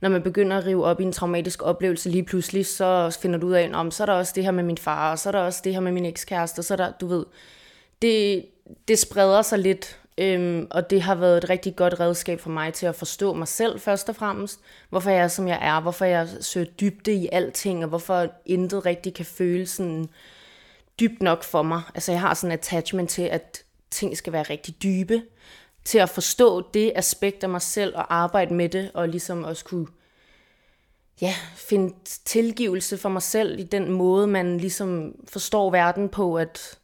når 0.00 0.08
man 0.08 0.22
begynder 0.22 0.58
at 0.58 0.66
rive 0.66 0.84
op 0.84 1.00
i 1.00 1.04
en 1.04 1.12
traumatisk 1.12 1.62
oplevelse 1.62 2.10
lige 2.10 2.22
pludselig, 2.22 2.66
så 2.66 3.18
finder 3.22 3.38
du 3.38 3.46
ud 3.46 3.52
af, 3.52 3.70
om 3.74 3.90
så 3.90 4.02
er 4.02 4.06
der 4.06 4.12
også 4.12 4.32
det 4.36 4.44
her 4.44 4.50
med 4.50 4.64
min 4.64 4.78
far, 4.78 5.10
og 5.10 5.18
så 5.18 5.28
er 5.28 5.32
der 5.32 5.40
også 5.40 5.60
det 5.64 5.74
her 5.74 5.80
med 5.80 5.92
min 5.92 6.04
ekskæreste, 6.04 6.62
så 6.62 6.74
er 6.74 6.76
der, 6.76 6.92
du 7.00 7.06
ved, 7.06 7.24
det, 8.02 8.46
det 8.88 8.98
spreder 8.98 9.42
sig 9.42 9.58
lidt, 9.58 10.00
Øhm, 10.18 10.66
og 10.70 10.90
det 10.90 11.02
har 11.02 11.14
været 11.14 11.36
et 11.36 11.50
rigtig 11.50 11.76
godt 11.76 12.00
redskab 12.00 12.40
for 12.40 12.50
mig 12.50 12.74
til 12.74 12.86
at 12.86 12.94
forstå 12.94 13.34
mig 13.34 13.48
selv 13.48 13.80
først 13.80 14.08
og 14.08 14.16
fremmest. 14.16 14.60
Hvorfor 14.90 15.10
jeg 15.10 15.20
er, 15.20 15.28
som 15.28 15.48
jeg 15.48 15.58
er. 15.60 15.80
Hvorfor 15.80 16.04
jeg 16.04 16.28
søger 16.40 16.66
dybde 16.66 17.12
i 17.12 17.28
alting. 17.32 17.82
Og 17.82 17.88
hvorfor 17.88 18.26
intet 18.46 18.86
rigtig 18.86 19.14
kan 19.14 19.26
føles 19.26 19.70
sådan 19.70 20.08
dybt 21.00 21.22
nok 21.22 21.42
for 21.42 21.62
mig. 21.62 21.82
Altså 21.94 22.12
jeg 22.12 22.20
har 22.20 22.34
sådan 22.34 22.50
en 22.50 22.58
attachment 22.58 23.10
til, 23.10 23.22
at 23.22 23.62
ting 23.90 24.16
skal 24.16 24.32
være 24.32 24.42
rigtig 24.42 24.82
dybe. 24.82 25.22
Til 25.84 25.98
at 25.98 26.08
forstå 26.08 26.70
det 26.74 26.92
aspekt 26.94 27.42
af 27.42 27.48
mig 27.48 27.62
selv 27.62 27.96
og 27.96 28.14
arbejde 28.14 28.54
med 28.54 28.68
det. 28.68 28.90
Og 28.94 29.08
ligesom 29.08 29.44
også 29.44 29.64
kunne 29.64 29.86
ja, 31.20 31.34
finde 31.54 31.94
tilgivelse 32.24 32.98
for 32.98 33.08
mig 33.08 33.22
selv 33.22 33.58
i 33.58 33.62
den 33.62 33.92
måde, 33.92 34.26
man 34.26 34.58
ligesom 34.58 35.14
forstår 35.28 35.70
verden 35.70 36.08
på, 36.08 36.36
at 36.36 36.77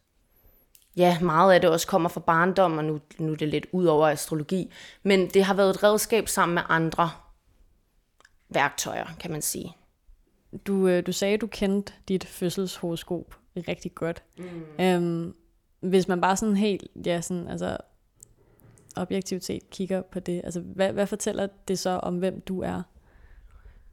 ja, 0.97 1.19
meget 1.19 1.53
af 1.53 1.61
det 1.61 1.69
også 1.69 1.87
kommer 1.87 2.09
fra 2.09 2.19
barndom, 2.19 2.77
og 2.77 2.85
nu, 2.85 2.99
nu 3.19 3.31
er 3.31 3.35
det 3.35 3.47
lidt 3.47 3.65
ud 3.71 3.85
over 3.85 4.07
astrologi, 4.07 4.71
men 5.03 5.29
det 5.29 5.43
har 5.43 5.53
været 5.53 5.69
et 5.69 5.83
redskab 5.83 6.27
sammen 6.27 6.55
med 6.55 6.63
andre 6.69 7.09
værktøjer, 8.49 9.05
kan 9.19 9.31
man 9.31 9.41
sige. 9.41 9.75
Du, 10.67 10.87
øh, 10.87 11.05
du 11.05 11.11
sagde, 11.11 11.37
du 11.37 11.47
kendte 11.47 11.93
dit 12.07 12.25
fødselshoroskop 12.25 13.35
rigtig 13.67 13.95
godt. 13.95 14.23
Mm. 14.37 14.63
Øhm, 14.79 15.35
hvis 15.79 16.07
man 16.07 16.21
bare 16.21 16.37
sådan 16.37 16.57
helt, 16.57 16.83
ja, 17.05 17.21
sådan, 17.21 17.47
altså 17.47 17.77
objektivt 18.95 19.43
set 19.43 19.69
kigger 19.69 20.01
på 20.01 20.19
det, 20.19 20.41
altså 20.43 20.59
hvad, 20.59 20.93
hvad 20.93 21.07
fortæller 21.07 21.47
det 21.67 21.79
så 21.79 21.89
om, 21.89 22.17
hvem 22.17 22.41
du 22.41 22.61
er? 22.61 22.81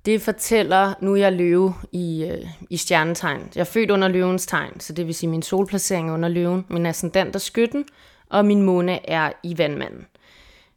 Det 0.06 0.23
fortæller, 0.23 0.94
nu 1.00 1.12
er 1.12 1.16
jeg 1.16 1.32
løve 1.32 1.75
i, 1.92 2.25
øh, 2.25 2.47
i 2.71 2.76
stjernetegn. 2.76 3.50
Jeg 3.54 3.61
er 3.61 3.64
født 3.64 3.90
under 3.90 4.09
løvens 4.09 4.47
tegn, 4.47 4.80
så 4.80 4.92
det 4.92 5.06
vil 5.06 5.14
sige 5.14 5.30
min 5.30 5.42
solplacering 5.42 6.11
er 6.11 6.14
under 6.14 6.28
løven, 6.28 6.66
min 6.68 6.87
ascendant 6.87 7.35
er 7.35 7.38
skytten, 7.38 7.85
og 8.30 8.44
min 8.44 8.62
måne 8.62 9.11
er 9.11 9.32
i 9.42 9.59
vandmanden. 9.59 10.06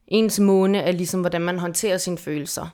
Ens 0.07 0.39
måne 0.39 0.77
er 0.77 0.91
ligesom, 0.91 1.19
hvordan 1.19 1.41
man 1.41 1.59
håndterer 1.59 1.97
sine 1.97 2.17
følelser. 2.17 2.67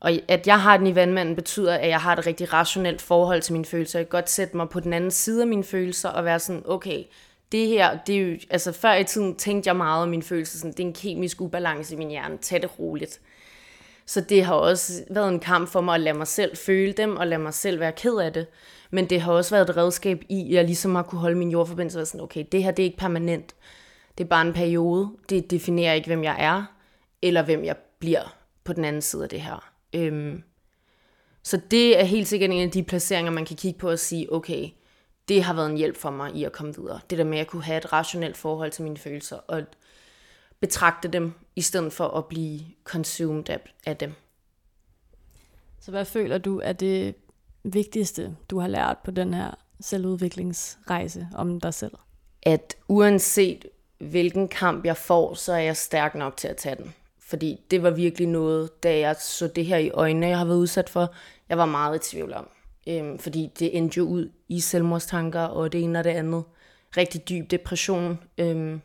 Og 0.00 0.12
at 0.28 0.46
jeg 0.46 0.60
har 0.60 0.76
den 0.76 0.86
i 0.86 0.94
vandmanden 0.94 1.34
betyder, 1.36 1.74
at 1.74 1.88
jeg 1.88 2.00
har 2.00 2.16
et 2.16 2.26
rigtig 2.26 2.52
rationelt 2.52 3.02
forhold 3.02 3.42
til 3.42 3.52
mine 3.52 3.64
følelser. 3.64 3.98
Jeg 3.98 4.06
kan 4.06 4.18
godt 4.18 4.30
sætte 4.30 4.56
mig 4.56 4.68
på 4.68 4.80
den 4.80 4.92
anden 4.92 5.10
side 5.10 5.42
af 5.42 5.48
mine 5.48 5.64
følelser 5.64 6.08
og 6.08 6.24
være 6.24 6.38
sådan, 6.38 6.62
okay, 6.64 7.04
det 7.52 7.68
her, 7.68 7.98
det 8.06 8.16
er 8.16 8.20
jo, 8.20 8.36
altså 8.50 8.72
før 8.72 8.94
i 8.94 9.04
tiden 9.04 9.36
tænkte 9.36 9.68
jeg 9.68 9.76
meget 9.76 10.02
om 10.02 10.08
mine 10.08 10.22
følelser, 10.22 10.58
sådan, 10.58 10.72
det 10.72 10.80
er 10.80 10.86
en 10.86 10.92
kemisk 10.92 11.40
ubalance 11.40 11.94
i 11.94 11.98
min 11.98 12.08
hjerne, 12.08 12.38
tag 12.38 12.62
det 12.62 12.78
roligt. 12.78 13.20
Så 14.06 14.20
det 14.20 14.44
har 14.44 14.54
også 14.54 15.04
været 15.10 15.28
en 15.28 15.40
kamp 15.40 15.68
for 15.68 15.80
mig 15.80 15.94
at 15.94 16.00
lade 16.00 16.18
mig 16.18 16.26
selv 16.26 16.56
føle 16.56 16.92
dem, 16.92 17.16
og 17.16 17.26
lade 17.26 17.42
mig 17.42 17.54
selv 17.54 17.80
være 17.80 17.92
ked 17.92 18.16
af 18.16 18.32
det. 18.32 18.46
Men 18.90 19.10
det 19.10 19.20
har 19.20 19.32
også 19.32 19.54
været 19.54 19.70
et 19.70 19.76
redskab 19.76 20.22
i, 20.28 20.46
at 20.46 20.52
jeg 20.52 20.64
ligesom 20.64 20.94
har 20.94 21.02
kunne 21.02 21.20
holde 21.20 21.36
min 21.36 21.50
jordforbindelse 21.50 22.00
og 22.00 22.06
sådan, 22.06 22.20
okay, 22.20 22.44
det 22.52 22.62
her 22.62 22.70
det 22.70 22.82
er 22.82 22.84
ikke 22.84 22.98
permanent. 22.98 23.54
Det 24.18 24.24
er 24.24 24.28
bare 24.28 24.46
en 24.46 24.52
periode. 24.52 25.10
Det 25.28 25.50
definerer 25.50 25.92
ikke, 25.92 26.06
hvem 26.06 26.24
jeg 26.24 26.36
er, 26.38 26.64
eller 27.22 27.42
hvem 27.42 27.64
jeg 27.64 27.76
bliver 27.98 28.36
på 28.64 28.72
den 28.72 28.84
anden 28.84 29.02
side 29.02 29.22
af 29.22 29.28
det 29.28 29.40
her. 29.40 29.70
Øhm, 29.92 30.42
så 31.42 31.60
det 31.70 32.00
er 32.00 32.04
helt 32.04 32.28
sikkert 32.28 32.50
en 32.50 32.62
af 32.62 32.70
de 32.70 32.82
placeringer, 32.82 33.32
man 33.32 33.44
kan 33.44 33.56
kigge 33.56 33.78
på 33.78 33.90
og 33.90 33.98
sige, 33.98 34.32
okay, 34.32 34.68
det 35.28 35.42
har 35.42 35.54
været 35.54 35.70
en 35.70 35.76
hjælp 35.76 35.96
for 35.96 36.10
mig 36.10 36.34
i 36.34 36.44
at 36.44 36.52
komme 36.52 36.74
videre. 36.76 37.00
Det 37.10 37.18
der 37.18 37.24
med 37.24 37.38
at 37.38 37.46
kunne 37.46 37.64
have 37.64 37.78
et 37.78 37.92
rationelt 37.92 38.36
forhold 38.36 38.70
til 38.70 38.84
mine 38.84 38.96
følelser, 38.96 39.36
og 39.36 39.62
betragte 40.60 41.08
dem, 41.08 41.32
i 41.56 41.60
stedet 41.60 41.92
for 41.92 42.08
at 42.08 42.26
blive 42.26 42.60
consumed 42.84 43.48
af, 43.50 43.60
af 43.86 43.96
dem. 43.96 44.12
Så 45.80 45.90
hvad 45.90 46.04
føler 46.04 46.38
du 46.38 46.60
er 46.60 46.72
det 46.72 47.14
vigtigste, 47.64 48.36
du 48.50 48.58
har 48.58 48.68
lært 48.68 48.98
på 49.04 49.10
den 49.10 49.34
her 49.34 49.50
selvudviklingsrejse 49.80 51.28
om 51.34 51.60
dig 51.60 51.74
selv? 51.74 51.92
At 52.42 52.76
uanset 52.88 53.66
hvilken 53.98 54.48
kamp 54.48 54.84
jeg 54.84 54.96
får, 54.96 55.34
så 55.34 55.52
er 55.52 55.58
jeg 55.58 55.76
stærk 55.76 56.14
nok 56.14 56.36
til 56.36 56.48
at 56.48 56.56
tage 56.56 56.76
den. 56.76 56.94
Fordi 57.18 57.60
det 57.70 57.82
var 57.82 57.90
virkelig 57.90 58.28
noget, 58.28 58.82
da 58.82 58.98
jeg 58.98 59.16
så 59.20 59.46
det 59.46 59.66
her 59.66 59.76
i 59.76 59.90
øjnene, 59.90 60.26
jeg 60.26 60.38
har 60.38 60.44
været 60.44 60.58
udsat 60.58 60.88
for, 60.88 61.14
jeg 61.48 61.58
var 61.58 61.66
meget 61.66 61.96
i 61.96 62.10
tvivl 62.10 62.34
om. 62.34 62.48
Øhm, 62.88 63.18
fordi 63.18 63.50
det 63.58 63.76
endte 63.76 63.98
jo 63.98 64.04
ud 64.04 64.30
i 64.48 64.60
selvmordstanker 64.60 65.40
og 65.40 65.72
det 65.72 65.82
ene 65.82 65.98
og 65.98 66.04
det 66.04 66.10
andet. 66.10 66.44
Rigtig 66.96 67.28
dyb 67.28 67.50
depression. 67.50 68.18
Øhm, 68.38 68.80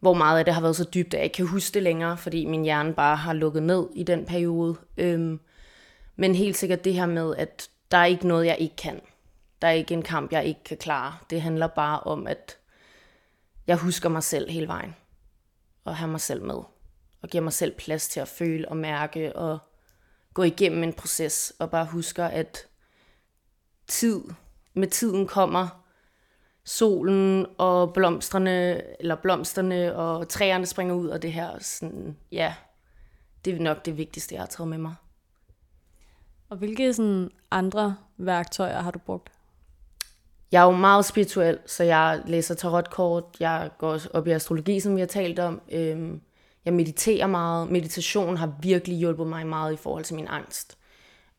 hvor 0.00 0.14
meget 0.14 0.38
af 0.38 0.44
det 0.44 0.54
har 0.54 0.60
været 0.60 0.76
så 0.76 0.84
dybt, 0.84 1.14
at 1.14 1.18
jeg 1.18 1.24
ikke 1.24 1.34
kan 1.34 1.46
huske 1.46 1.74
det 1.74 1.82
længere, 1.82 2.16
fordi 2.16 2.44
min 2.44 2.62
hjerne 2.62 2.94
bare 2.94 3.16
har 3.16 3.32
lukket 3.32 3.62
ned 3.62 3.88
i 3.94 4.02
den 4.02 4.26
periode. 4.26 4.76
Øhm, 4.96 5.40
men 6.16 6.34
helt 6.34 6.56
sikkert 6.56 6.84
det 6.84 6.94
her 6.94 7.06
med, 7.06 7.36
at 7.36 7.70
der 7.90 7.98
er 7.98 8.04
ikke 8.04 8.28
noget, 8.28 8.46
jeg 8.46 8.56
ikke 8.58 8.76
kan. 8.76 9.00
Der 9.62 9.68
er 9.68 9.72
ikke 9.72 9.94
en 9.94 10.02
kamp, 10.02 10.32
jeg 10.32 10.44
ikke 10.44 10.64
kan 10.64 10.76
klare. 10.76 11.14
Det 11.30 11.42
handler 11.42 11.66
bare 11.66 12.00
om, 12.00 12.26
at 12.26 12.58
jeg 13.66 13.76
husker 13.76 14.08
mig 14.08 14.22
selv 14.22 14.50
hele 14.50 14.68
vejen. 14.68 14.96
Og 15.84 15.96
have 15.96 16.10
mig 16.10 16.20
selv 16.20 16.42
med. 16.42 16.62
Og 17.22 17.28
giver 17.30 17.44
mig 17.44 17.52
selv 17.52 17.74
plads 17.78 18.08
til 18.08 18.20
at 18.20 18.28
føle 18.28 18.68
og 18.68 18.76
mærke 18.76 19.36
og 19.36 19.58
gå 20.34 20.42
igennem 20.42 20.82
en 20.82 20.92
proces. 20.92 21.52
Og 21.58 21.70
bare 21.70 21.84
husker, 21.84 22.24
at 22.24 22.66
tid 23.86 24.20
med 24.74 24.88
tiden 24.88 25.26
kommer 25.26 25.79
solen 26.64 27.46
og 27.58 27.92
blomsterne, 27.92 28.82
eller 29.00 29.14
blomsterne 29.14 29.96
og 29.96 30.28
træerne 30.28 30.66
springer 30.66 30.94
ud, 30.94 31.08
og 31.08 31.22
det 31.22 31.32
her, 31.32 31.50
sådan, 31.60 32.16
ja, 32.32 32.54
det 33.44 33.54
er 33.54 33.60
nok 33.60 33.84
det 33.84 33.96
vigtigste, 33.96 34.34
jeg 34.34 34.42
har 34.42 34.46
taget 34.46 34.68
med 34.68 34.78
mig. 34.78 34.94
Og 36.48 36.56
hvilke 36.56 36.94
sådan 36.94 37.30
andre 37.50 37.96
værktøjer 38.16 38.80
har 38.80 38.90
du 38.90 38.98
brugt? 38.98 39.32
Jeg 40.52 40.60
er 40.60 40.64
jo 40.64 40.70
meget 40.70 41.04
spirituel, 41.04 41.58
så 41.66 41.84
jeg 41.84 42.22
læser 42.26 42.54
tarotkort, 42.54 43.24
jeg 43.40 43.70
går 43.78 43.98
op 44.14 44.26
i 44.26 44.30
astrologi, 44.30 44.80
som 44.80 44.94
vi 44.94 45.00
har 45.00 45.06
talt 45.06 45.38
om. 45.38 45.60
Øhm, 45.72 46.20
jeg 46.64 46.72
mediterer 46.72 47.26
meget. 47.26 47.70
Meditation 47.70 48.36
har 48.36 48.52
virkelig 48.62 48.96
hjulpet 48.96 49.26
mig 49.26 49.46
meget 49.46 49.72
i 49.72 49.76
forhold 49.76 50.04
til 50.04 50.16
min 50.16 50.26
angst. 50.28 50.78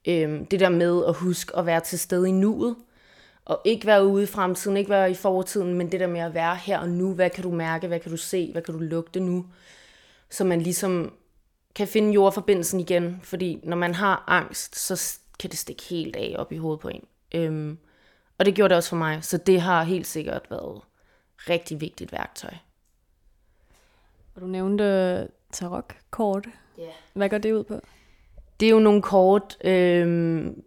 Øhm, 0.07 0.45
det 0.45 0.59
der 0.59 0.69
med 0.69 1.05
at 1.05 1.15
huske 1.15 1.57
at 1.57 1.65
være 1.65 1.79
til 1.79 1.99
stede 1.99 2.29
i 2.29 2.31
nuet, 2.31 2.75
og 3.51 3.61
ikke 3.65 3.87
være 3.87 4.05
ude 4.05 4.23
i 4.23 4.25
fremtiden, 4.25 4.77
ikke 4.77 4.89
være 4.89 5.11
i 5.11 5.13
fortiden, 5.13 5.73
men 5.73 5.91
det 5.91 5.99
der 5.99 6.07
med 6.07 6.19
at 6.19 6.33
være 6.33 6.55
her 6.55 6.79
og 6.79 6.89
nu. 6.89 7.13
Hvad 7.13 7.29
kan 7.29 7.43
du 7.43 7.51
mærke? 7.51 7.87
Hvad 7.87 7.99
kan 7.99 8.11
du 8.11 8.17
se? 8.17 8.51
Hvad 8.51 8.61
kan 8.61 8.73
du 8.73 8.79
lugte 8.79 9.19
nu? 9.19 9.45
Så 10.29 10.43
man 10.43 10.61
ligesom 10.61 11.13
kan 11.75 11.87
finde 11.87 12.13
jordforbindelsen 12.13 12.79
igen. 12.79 13.19
Fordi 13.23 13.59
når 13.63 13.77
man 13.77 13.95
har 13.95 14.23
angst, 14.27 14.79
så 14.79 15.19
kan 15.39 15.49
det 15.49 15.59
stikke 15.59 15.83
helt 15.83 16.15
af 16.15 16.35
op 16.37 16.51
i 16.51 16.57
hovedet 16.57 16.79
på 16.79 16.87
en. 16.87 17.03
Øhm, 17.35 17.77
og 18.37 18.45
det 18.45 18.55
gjorde 18.55 18.69
det 18.69 18.77
også 18.77 18.89
for 18.89 18.95
mig. 18.95 19.23
Så 19.23 19.37
det 19.37 19.61
har 19.61 19.83
helt 19.83 20.07
sikkert 20.07 20.41
været 20.49 20.81
rigtig 21.37 21.81
vigtigt 21.81 22.11
værktøj. 22.11 22.53
Og 24.35 24.41
du 24.41 24.47
nævnte 24.47 25.27
tarotkort. 25.51 26.47
Ja. 26.77 26.83
Yeah. 26.83 26.93
Hvad 27.13 27.29
går 27.29 27.37
det 27.37 27.53
ud 27.53 27.63
på? 27.63 27.79
Det 28.59 28.65
er 28.65 28.71
jo 28.71 28.79
nogle 28.79 29.01
kort, 29.01 29.57
øhm, 29.63 30.63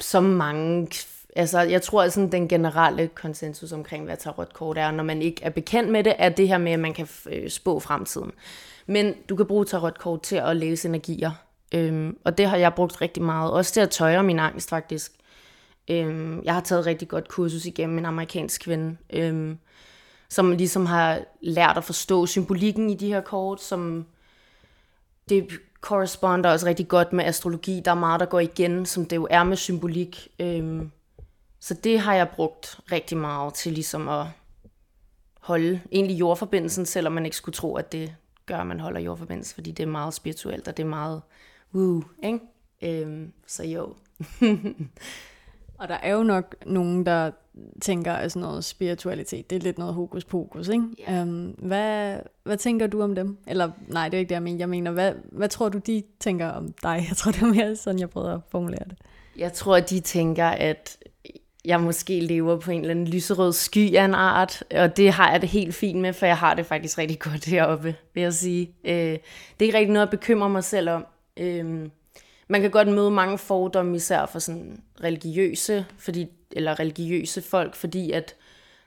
som 0.00 0.24
mange 0.24 0.88
altså, 1.36 1.60
jeg 1.60 1.82
tror, 1.82 2.02
at 2.02 2.12
sådan 2.12 2.32
den 2.32 2.48
generelle 2.48 3.08
konsensus 3.08 3.72
omkring, 3.72 4.04
hvad 4.04 4.16
tarotkort 4.16 4.78
er, 4.78 4.90
når 4.90 5.04
man 5.04 5.22
ikke 5.22 5.44
er 5.44 5.50
bekendt 5.50 5.90
med 5.90 6.04
det, 6.04 6.14
er 6.18 6.28
det 6.28 6.48
her 6.48 6.58
med, 6.58 6.72
at 6.72 6.80
man 6.80 6.94
kan 6.94 7.08
øh, 7.30 7.50
spå 7.50 7.80
fremtiden. 7.80 8.32
Men 8.86 9.14
du 9.28 9.36
kan 9.36 9.46
bruge 9.46 9.64
tarotkort 9.64 10.22
til 10.22 10.36
at 10.36 10.56
læse 10.56 10.88
energier, 10.88 11.30
øhm, 11.74 12.16
og 12.24 12.38
det 12.38 12.46
har 12.46 12.56
jeg 12.56 12.74
brugt 12.74 13.00
rigtig 13.00 13.22
meget. 13.22 13.52
Også 13.52 13.72
til 13.72 13.80
at 13.80 13.90
tøjre 13.90 14.22
min 14.22 14.38
angst, 14.38 14.68
faktisk. 14.68 15.12
Øhm, 15.90 16.42
jeg 16.44 16.54
har 16.54 16.60
taget 16.60 16.86
rigtig 16.86 17.08
godt 17.08 17.28
kursus 17.28 17.66
igennem 17.66 17.98
en 17.98 18.06
amerikansk 18.06 18.60
kvinde, 18.60 18.96
øhm, 19.12 19.58
som 20.28 20.52
ligesom 20.52 20.86
har 20.86 21.20
lært 21.40 21.76
at 21.76 21.84
forstå 21.84 22.26
symbolikken 22.26 22.90
i 22.90 22.94
de 22.94 23.08
her 23.08 23.20
kort, 23.20 23.62
som 23.62 24.06
det 25.28 25.48
korresponder 25.80 26.50
også 26.50 26.66
rigtig 26.66 26.88
godt 26.88 27.12
med 27.12 27.24
astrologi. 27.24 27.82
Der 27.84 27.90
er 27.90 27.94
meget, 27.94 28.20
der 28.20 28.26
går 28.26 28.40
igen, 28.40 28.86
som 28.86 29.04
det 29.04 29.16
jo 29.16 29.26
er 29.30 29.44
med 29.44 29.56
symbolik. 29.56 30.28
Øhm, 30.38 30.90
så 31.60 31.74
det 31.74 32.00
har 32.00 32.14
jeg 32.14 32.28
brugt 32.28 32.80
rigtig 32.92 33.18
meget 33.18 33.54
til 33.54 33.72
ligesom 33.72 34.08
at 34.08 34.26
holde 35.40 35.80
egentlig 35.92 36.20
jordforbindelsen, 36.20 36.86
selvom 36.86 37.12
man 37.12 37.24
ikke 37.24 37.36
skulle 37.36 37.54
tro, 37.54 37.76
at 37.76 37.92
det 37.92 38.14
gør, 38.46 38.56
at 38.56 38.66
man 38.66 38.80
holder 38.80 39.00
jordforbindelsen, 39.00 39.54
fordi 39.54 39.70
det 39.70 39.82
er 39.82 39.86
meget 39.86 40.14
spirituelt, 40.14 40.68
og 40.68 40.76
det 40.76 40.82
er 40.82 40.88
meget 40.88 41.22
woo, 41.74 42.02
ikke? 42.22 42.40
Øhm, 42.82 43.32
så 43.46 43.64
jo. 43.64 43.94
og 45.80 45.88
der 45.88 45.94
er 45.94 46.12
jo 46.12 46.22
nok 46.22 46.54
nogen, 46.66 47.06
der 47.06 47.30
tænker, 47.80 48.12
at 48.12 48.32
sådan 48.32 48.48
noget 48.48 48.64
spiritualitet, 48.64 49.50
det 49.50 49.56
er 49.56 49.60
lidt 49.60 49.78
noget 49.78 49.94
hokus 49.94 50.24
pokus, 50.24 50.68
ikke? 50.68 50.84
Yeah. 51.08 51.28
Øhm, 51.28 51.46
hvad, 51.58 52.18
hvad 52.42 52.56
tænker 52.56 52.86
du 52.86 53.02
om 53.02 53.14
dem? 53.14 53.38
Eller 53.46 53.70
nej, 53.88 54.08
det 54.08 54.16
er 54.16 54.18
ikke 54.18 54.28
det, 54.28 54.34
jeg 54.34 54.42
mener. 54.42 54.58
Jeg 54.58 54.68
mener, 54.68 54.90
hvad, 54.90 55.12
hvad 55.32 55.48
tror 55.48 55.68
du, 55.68 55.78
de 55.78 56.02
tænker 56.20 56.48
om 56.48 56.72
dig? 56.82 57.06
Jeg 57.08 57.16
tror, 57.16 57.32
det 57.32 57.42
er 57.42 57.54
mere 57.54 57.76
sådan, 57.76 58.00
jeg 58.00 58.10
prøver 58.10 58.34
at 58.34 58.40
formulere 58.48 58.84
det. 58.84 58.98
Jeg 59.36 59.52
tror, 59.52 59.76
at 59.76 59.90
de 59.90 60.00
tænker, 60.00 60.46
at 60.46 60.98
jeg 61.64 61.80
måske 61.80 62.20
lever 62.20 62.56
på 62.56 62.70
en 62.70 62.80
eller 62.80 62.90
anden 62.90 63.08
lyserød 63.08 63.52
sky 63.52 63.94
af 63.94 64.04
en 64.04 64.14
art, 64.14 64.64
og 64.74 64.96
det 64.96 65.12
har 65.12 65.32
jeg 65.32 65.40
det 65.40 65.48
helt 65.48 65.74
fint 65.74 66.00
med, 66.00 66.12
for 66.12 66.26
jeg 66.26 66.36
har 66.38 66.54
det 66.54 66.66
faktisk 66.66 66.98
rigtig 66.98 67.18
godt 67.30 67.44
heroppe, 67.44 67.96
vil 68.14 68.22
jeg 68.22 68.34
sige. 68.34 68.74
Øh, 68.84 68.92
det 68.92 69.20
er 69.60 69.64
ikke 69.64 69.78
rigtig 69.78 69.92
noget, 69.92 70.06
at 70.06 70.10
bekymre 70.10 70.50
mig 70.50 70.64
selv 70.64 70.90
om. 70.90 71.06
Øh, 71.36 71.88
man 72.48 72.60
kan 72.60 72.70
godt 72.70 72.88
møde 72.88 73.10
mange 73.10 73.38
fordomme, 73.38 73.96
især 73.96 74.26
for 74.26 74.38
sådan 74.38 74.82
religiøse, 75.04 75.86
fordi, 75.98 76.26
eller 76.52 76.80
religiøse 76.80 77.42
folk, 77.42 77.74
fordi 77.74 78.10
at 78.10 78.34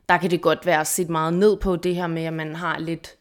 der 0.10 0.18
kan 0.18 0.32
det 0.32 0.42
godt 0.42 0.66
være 0.66 0.86
set 0.86 1.10
meget 1.10 1.34
ned 1.34 1.58
på 1.58 1.76
det 1.76 1.96
her 1.96 2.08
med, 2.08 2.24
at 2.24 2.34
man 2.34 2.56
har 2.56 2.80
lidt 2.80 3.16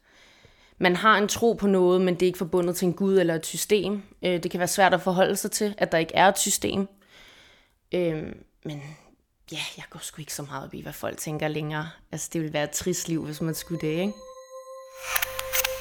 man 0.79 0.97
har 0.97 1.19
en 1.19 1.29
tro 1.29 1.53
på 1.53 1.67
noget, 1.67 2.01
men 2.01 2.15
det 2.15 2.23
er 2.23 2.27
ikke 2.27 2.39
forbundet 2.39 2.77
til 2.77 2.87
en 2.87 2.93
gud 2.93 3.19
eller 3.19 3.35
et 3.35 3.47
system. 3.47 4.03
Øh, 4.23 4.43
det 4.43 4.51
kan 4.51 4.59
være 4.59 4.69
svært 4.69 4.95
at 4.95 5.01
forholde 5.01 5.37
sig 5.37 5.51
til, 5.51 5.75
at 5.79 5.93
der 5.93 5.99
ikke 5.99 6.15
er 6.15 6.29
et 6.29 6.39
system. 6.39 6.89
Øh, 7.95 8.23
men 8.65 8.83
ja, 9.53 9.65
jeg 9.77 9.85
går 9.91 9.99
sgu 9.99 10.21
ikke 10.21 10.35
så 10.35 10.43
meget 10.43 10.65
op 10.65 10.75
i, 10.75 10.81
hvad 10.83 10.93
folk 10.93 11.19
tænker 11.19 11.49
længere. 11.49 11.91
Altså, 12.13 12.31
det 12.33 12.41
ville 12.41 12.53
være 12.53 12.65
et 12.65 12.71
trist 12.71 13.09
liv, 13.09 13.25
hvis 13.25 13.41
man 13.41 13.55
skulle 13.55 13.81
det, 13.81 13.93
ikke? 14.05 14.13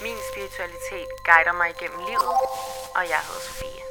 Min 0.05 0.17
spiritualitet 0.31 1.09
guider 1.27 1.55
mig 1.57 1.67
igennem 1.75 1.99
livet, 2.09 2.35
og 2.97 3.03
jeg 3.11 3.19
hedder 3.27 3.43
Sofie. 3.47 3.83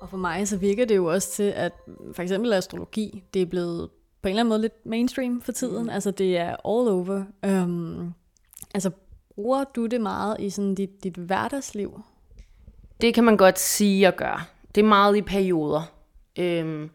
Og 0.00 0.10
for 0.10 0.16
mig 0.16 0.48
så 0.48 0.56
virker 0.56 0.84
det 0.84 0.96
jo 0.96 1.06
også 1.06 1.30
til, 1.30 1.42
at 1.42 1.72
for 2.14 2.22
eksempel 2.22 2.52
astrologi, 2.52 3.24
det 3.34 3.42
er 3.42 3.46
blevet 3.46 3.90
på 4.22 4.28
en 4.28 4.30
eller 4.30 4.40
anden 4.40 4.48
måde 4.48 4.60
lidt 4.60 4.86
mainstream 4.86 5.42
for 5.42 5.52
tiden. 5.52 5.82
Mm. 5.82 5.88
Altså 5.88 6.10
det 6.10 6.38
er 6.38 6.50
all 6.50 6.88
over. 6.88 7.24
Um, 7.46 8.14
altså 8.74 8.90
bruger 9.34 9.64
du 9.64 9.86
det 9.86 10.00
meget 10.00 10.36
i 10.40 10.50
sådan 10.50 10.74
dit, 10.74 11.04
dit 11.04 11.16
hverdagsliv? 11.16 12.02
Det 13.00 13.14
kan 13.14 13.24
man 13.24 13.36
godt 13.36 13.58
sige 13.58 14.08
og 14.08 14.14
gøre. 14.16 14.40
Det 14.74 14.80
er 14.80 14.88
meget 14.88 15.16
i 15.16 15.22
perioder. 15.22 15.93
Øhm, 16.38 16.90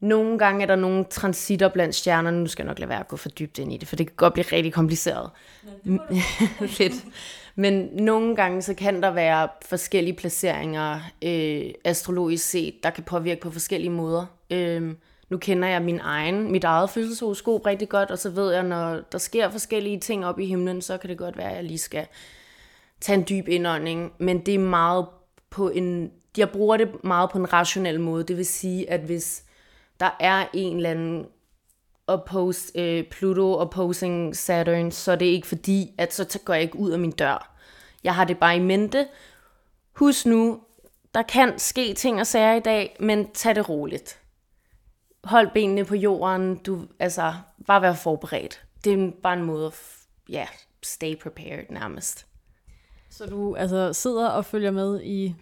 nogle 0.00 0.38
gange 0.38 0.62
er 0.62 0.66
der 0.66 0.76
nogle 0.76 1.04
transitter 1.04 1.68
blandt 1.68 1.94
stjernerne. 1.94 2.40
Nu 2.40 2.46
skal 2.46 2.62
jeg 2.62 2.68
nok 2.68 2.78
lade 2.78 2.88
være 2.88 3.00
at 3.00 3.08
gå 3.08 3.16
for 3.16 3.28
dybt 3.28 3.58
ind 3.58 3.72
i 3.72 3.76
det, 3.76 3.88
for 3.88 3.96
det 3.96 4.06
kan 4.06 4.16
godt 4.16 4.32
blive 4.32 4.46
rigtig 4.52 4.72
kompliceret. 4.72 5.30
Lidt. 6.78 7.04
Men 7.54 7.88
nogle 7.92 8.36
gange 8.36 8.62
så 8.62 8.74
kan 8.74 9.02
der 9.02 9.10
være 9.10 9.48
forskellige 9.64 10.16
placeringer 10.16 11.00
øh, 11.22 11.70
astrologisk 11.84 12.50
set, 12.50 12.74
der 12.82 12.90
kan 12.90 13.04
påvirke 13.04 13.40
på 13.40 13.50
forskellige 13.50 13.90
måder. 13.90 14.26
Øh, 14.50 14.94
nu 15.28 15.38
kender 15.38 15.68
jeg 15.68 15.82
min 15.82 16.00
egen, 16.00 16.52
mit 16.52 16.64
eget 16.64 16.90
fødselshoroskop 16.90 17.66
rigtig 17.66 17.88
godt, 17.88 18.10
og 18.10 18.18
så 18.18 18.30
ved 18.30 18.52
jeg, 18.52 18.62
når 18.62 19.00
der 19.12 19.18
sker 19.18 19.50
forskellige 19.50 20.00
ting 20.00 20.26
op 20.26 20.40
i 20.40 20.46
himlen, 20.46 20.82
så 20.82 20.98
kan 20.98 21.10
det 21.10 21.18
godt 21.18 21.36
være, 21.36 21.50
at 21.50 21.56
jeg 21.56 21.64
lige 21.64 21.78
skal 21.78 22.06
tage 23.00 23.18
en 23.18 23.26
dyb 23.28 23.48
indånding. 23.48 24.12
Men 24.18 24.46
det 24.46 24.54
er 24.54 24.58
meget 24.58 25.06
på 25.50 25.68
en, 25.68 26.10
jeg 26.38 26.50
bruger 26.50 26.76
det 26.76 27.04
meget 27.04 27.30
på 27.30 27.38
en 27.38 27.52
rationel 27.52 28.00
måde. 28.00 28.24
Det 28.24 28.36
vil 28.36 28.46
sige, 28.46 28.90
at 28.90 29.00
hvis 29.00 29.44
der 30.00 30.16
er 30.20 30.46
en 30.54 30.76
eller 30.76 30.90
anden 30.90 31.26
oppose, 32.06 32.78
øh, 32.78 33.04
Pluto 33.04 33.54
opposing 33.54 34.36
Saturn, 34.36 34.90
så 34.92 35.12
er 35.12 35.16
det 35.16 35.26
ikke 35.26 35.46
fordi, 35.46 35.94
at 35.98 36.14
så 36.14 36.38
går 36.44 36.54
jeg 36.54 36.62
ikke 36.62 36.78
ud 36.78 36.90
af 36.90 36.98
min 36.98 37.10
dør. 37.10 37.56
Jeg 38.04 38.14
har 38.14 38.24
det 38.24 38.38
bare 38.38 38.56
i 38.56 38.60
mente. 38.60 39.08
Husk 39.92 40.26
nu, 40.26 40.60
der 41.14 41.22
kan 41.22 41.58
ske 41.58 41.94
ting 41.94 42.20
og 42.20 42.26
sager 42.26 42.54
i 42.54 42.60
dag, 42.60 42.96
men 43.00 43.30
tag 43.32 43.54
det 43.54 43.68
roligt. 43.68 44.18
Hold 45.24 45.50
benene 45.54 45.84
på 45.84 45.94
jorden. 45.94 46.56
Du, 46.56 46.86
altså, 46.98 47.34
bare 47.66 47.82
vær 47.82 47.94
forberedt. 47.94 48.62
Det 48.84 48.92
er 48.92 49.10
bare 49.22 49.34
en 49.34 49.44
måde 49.44 49.66
at 49.66 49.74
ja, 50.28 50.46
stay 50.82 51.16
prepared 51.16 51.64
nærmest. 51.70 52.26
Så 53.10 53.26
du 53.26 53.56
altså 53.56 53.92
sidder 53.92 54.28
og 54.28 54.44
følger 54.44 54.70
med 54.70 55.00
i 55.02 55.34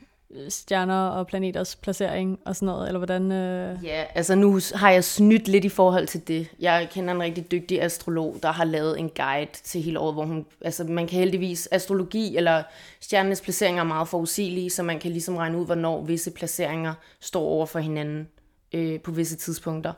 stjerner 0.48 1.08
og 1.08 1.26
planeters 1.26 1.76
placering 1.76 2.38
og 2.44 2.56
sådan 2.56 2.66
noget, 2.66 2.86
eller 2.86 2.98
hvordan? 2.98 3.32
Øh... 3.32 3.84
Ja, 3.84 4.04
altså 4.14 4.34
nu 4.34 4.60
har 4.74 4.90
jeg 4.90 5.04
snydt 5.04 5.48
lidt 5.48 5.64
i 5.64 5.68
forhold 5.68 6.06
til 6.06 6.28
det. 6.28 6.48
Jeg 6.60 6.88
kender 6.90 7.14
en 7.14 7.22
rigtig 7.22 7.50
dygtig 7.50 7.82
astrolog, 7.82 8.36
der 8.42 8.52
har 8.52 8.64
lavet 8.64 8.98
en 8.98 9.10
guide 9.10 9.50
til 9.52 9.82
hele 9.82 9.98
året, 9.98 10.14
hvor 10.14 10.24
hun, 10.24 10.46
altså 10.60 10.84
man 10.84 11.06
kan 11.06 11.18
heldigvis, 11.18 11.68
astrologi 11.72 12.36
eller 12.36 12.62
stjernernes 13.00 13.40
placeringer 13.40 13.82
er 13.82 13.86
meget 13.86 14.08
forudsigelige, 14.08 14.70
så 14.70 14.82
man 14.82 14.98
kan 14.98 15.10
ligesom 15.10 15.36
regne 15.36 15.58
ud, 15.58 15.66
hvornår 15.66 16.02
visse 16.02 16.30
placeringer 16.30 16.94
står 17.20 17.42
over 17.42 17.66
for 17.66 17.78
hinanden 17.78 18.28
øh, 18.72 19.00
på 19.00 19.10
visse 19.10 19.36
tidspunkter. 19.36 19.92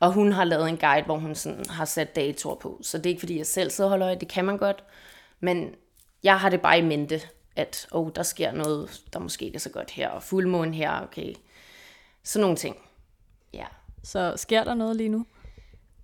Og 0.00 0.12
hun 0.12 0.32
har 0.32 0.44
lavet 0.44 0.68
en 0.68 0.76
guide, 0.76 1.04
hvor 1.04 1.18
hun 1.18 1.34
sådan 1.34 1.64
har 1.68 1.84
sat 1.84 2.16
datoer 2.16 2.54
på. 2.54 2.80
Så 2.82 2.98
det 2.98 3.06
er 3.06 3.10
ikke 3.10 3.20
fordi, 3.20 3.38
jeg 3.38 3.46
selv 3.46 3.70
sidder 3.70 3.88
og 3.88 3.90
holder 3.90 4.06
øje, 4.06 4.18
det 4.20 4.28
kan 4.28 4.44
man 4.44 4.58
godt. 4.58 4.84
Men 5.40 5.74
jeg 6.22 6.40
har 6.40 6.48
det 6.48 6.60
bare 6.60 6.78
i 6.78 6.82
mente, 6.82 7.20
at 7.56 7.86
oh, 7.90 8.10
der 8.14 8.22
sker 8.22 8.52
noget, 8.52 9.02
der 9.12 9.18
måske 9.18 9.44
ikke 9.44 9.56
er 9.56 9.60
så 9.60 9.70
godt 9.70 9.90
her, 9.90 10.08
og 10.08 10.22
fuldmåne 10.22 10.74
her, 10.74 11.00
okay. 11.02 11.34
Sådan 12.24 12.42
nogle 12.42 12.56
ting. 12.56 12.76
Ja. 13.54 13.66
Så 14.02 14.34
sker 14.36 14.64
der 14.64 14.74
noget 14.74 14.96
lige 14.96 15.08
nu? 15.08 15.26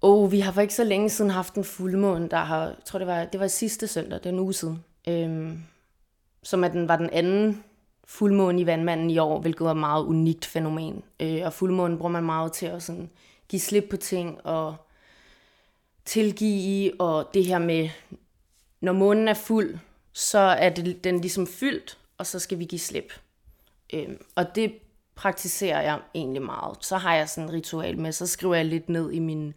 Oh, 0.02 0.32
vi 0.32 0.40
har 0.40 0.52
for 0.52 0.60
ikke 0.60 0.74
så 0.74 0.84
længe 0.84 1.10
siden 1.10 1.30
haft 1.30 1.54
en 1.54 1.64
fuldmåne, 1.64 2.28
der 2.28 2.36
har, 2.36 2.64
jeg 2.64 2.76
tror 2.84 2.98
det 2.98 3.08
var, 3.08 3.24
det 3.24 3.40
var 3.40 3.46
sidste 3.46 3.86
søndag, 3.86 4.18
det 4.18 4.26
er 4.26 4.30
en 4.30 4.38
uge 4.38 4.52
siden, 4.52 4.84
øhm, 5.08 5.62
som 6.42 6.64
at 6.64 6.72
den 6.72 6.88
var 6.88 6.96
den 6.96 7.10
anden 7.10 7.64
fuldmåne 8.04 8.60
i 8.60 8.66
vandmanden 8.66 9.10
i 9.10 9.18
år, 9.18 9.40
hvilket 9.40 9.64
var 9.64 9.70
et 9.70 9.76
meget 9.76 10.04
unikt 10.04 10.46
fænomen. 10.46 11.02
Øh, 11.20 11.40
og 11.44 11.52
fuldmånen 11.52 11.98
bruger 11.98 12.12
man 12.12 12.24
meget 12.24 12.52
til 12.52 12.66
at 12.66 12.82
sådan 12.82 13.10
give 13.48 13.60
slip 13.60 13.84
på 13.90 13.96
ting 13.96 14.46
og 14.46 14.76
tilgive, 16.04 17.00
og 17.00 17.30
det 17.34 17.44
her 17.44 17.58
med, 17.58 17.88
når 18.80 18.92
månen 18.92 19.28
er 19.28 19.34
fuld, 19.34 19.78
så 20.12 20.38
er 20.38 20.68
det, 20.68 21.04
den 21.04 21.20
ligesom 21.20 21.46
fyldt, 21.46 21.98
og 22.18 22.26
så 22.26 22.38
skal 22.38 22.58
vi 22.58 22.64
give 22.64 22.78
slip. 22.78 23.12
Øhm, 23.92 24.24
og 24.34 24.54
det 24.54 24.72
praktiserer 25.14 25.82
jeg 25.82 26.00
egentlig 26.14 26.42
meget. 26.42 26.76
Så 26.80 26.96
har 26.96 27.14
jeg 27.14 27.28
sådan 27.28 27.48
et 27.48 27.54
ritual 27.54 27.98
med, 27.98 28.12
så 28.12 28.26
skriver 28.26 28.54
jeg 28.54 28.64
lidt 28.64 28.88
ned 28.88 29.10
i 29.10 29.18
min, 29.18 29.54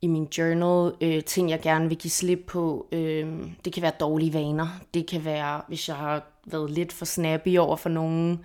i 0.00 0.06
min 0.06 0.24
journal, 0.38 0.94
øh, 1.00 1.24
ting 1.24 1.50
jeg 1.50 1.60
gerne 1.60 1.88
vil 1.88 1.98
give 1.98 2.10
slip 2.10 2.44
på. 2.46 2.88
Øh, 2.92 3.50
det 3.64 3.72
kan 3.72 3.82
være 3.82 3.92
dårlige 4.00 4.32
vaner. 4.32 4.68
Det 4.94 5.06
kan 5.06 5.24
være, 5.24 5.62
hvis 5.68 5.88
jeg 5.88 5.96
har 5.96 6.26
været 6.44 6.70
lidt 6.70 6.92
for 6.92 7.04
snappy 7.04 7.58
over 7.58 7.76
for 7.76 7.88
nogen. 7.88 8.44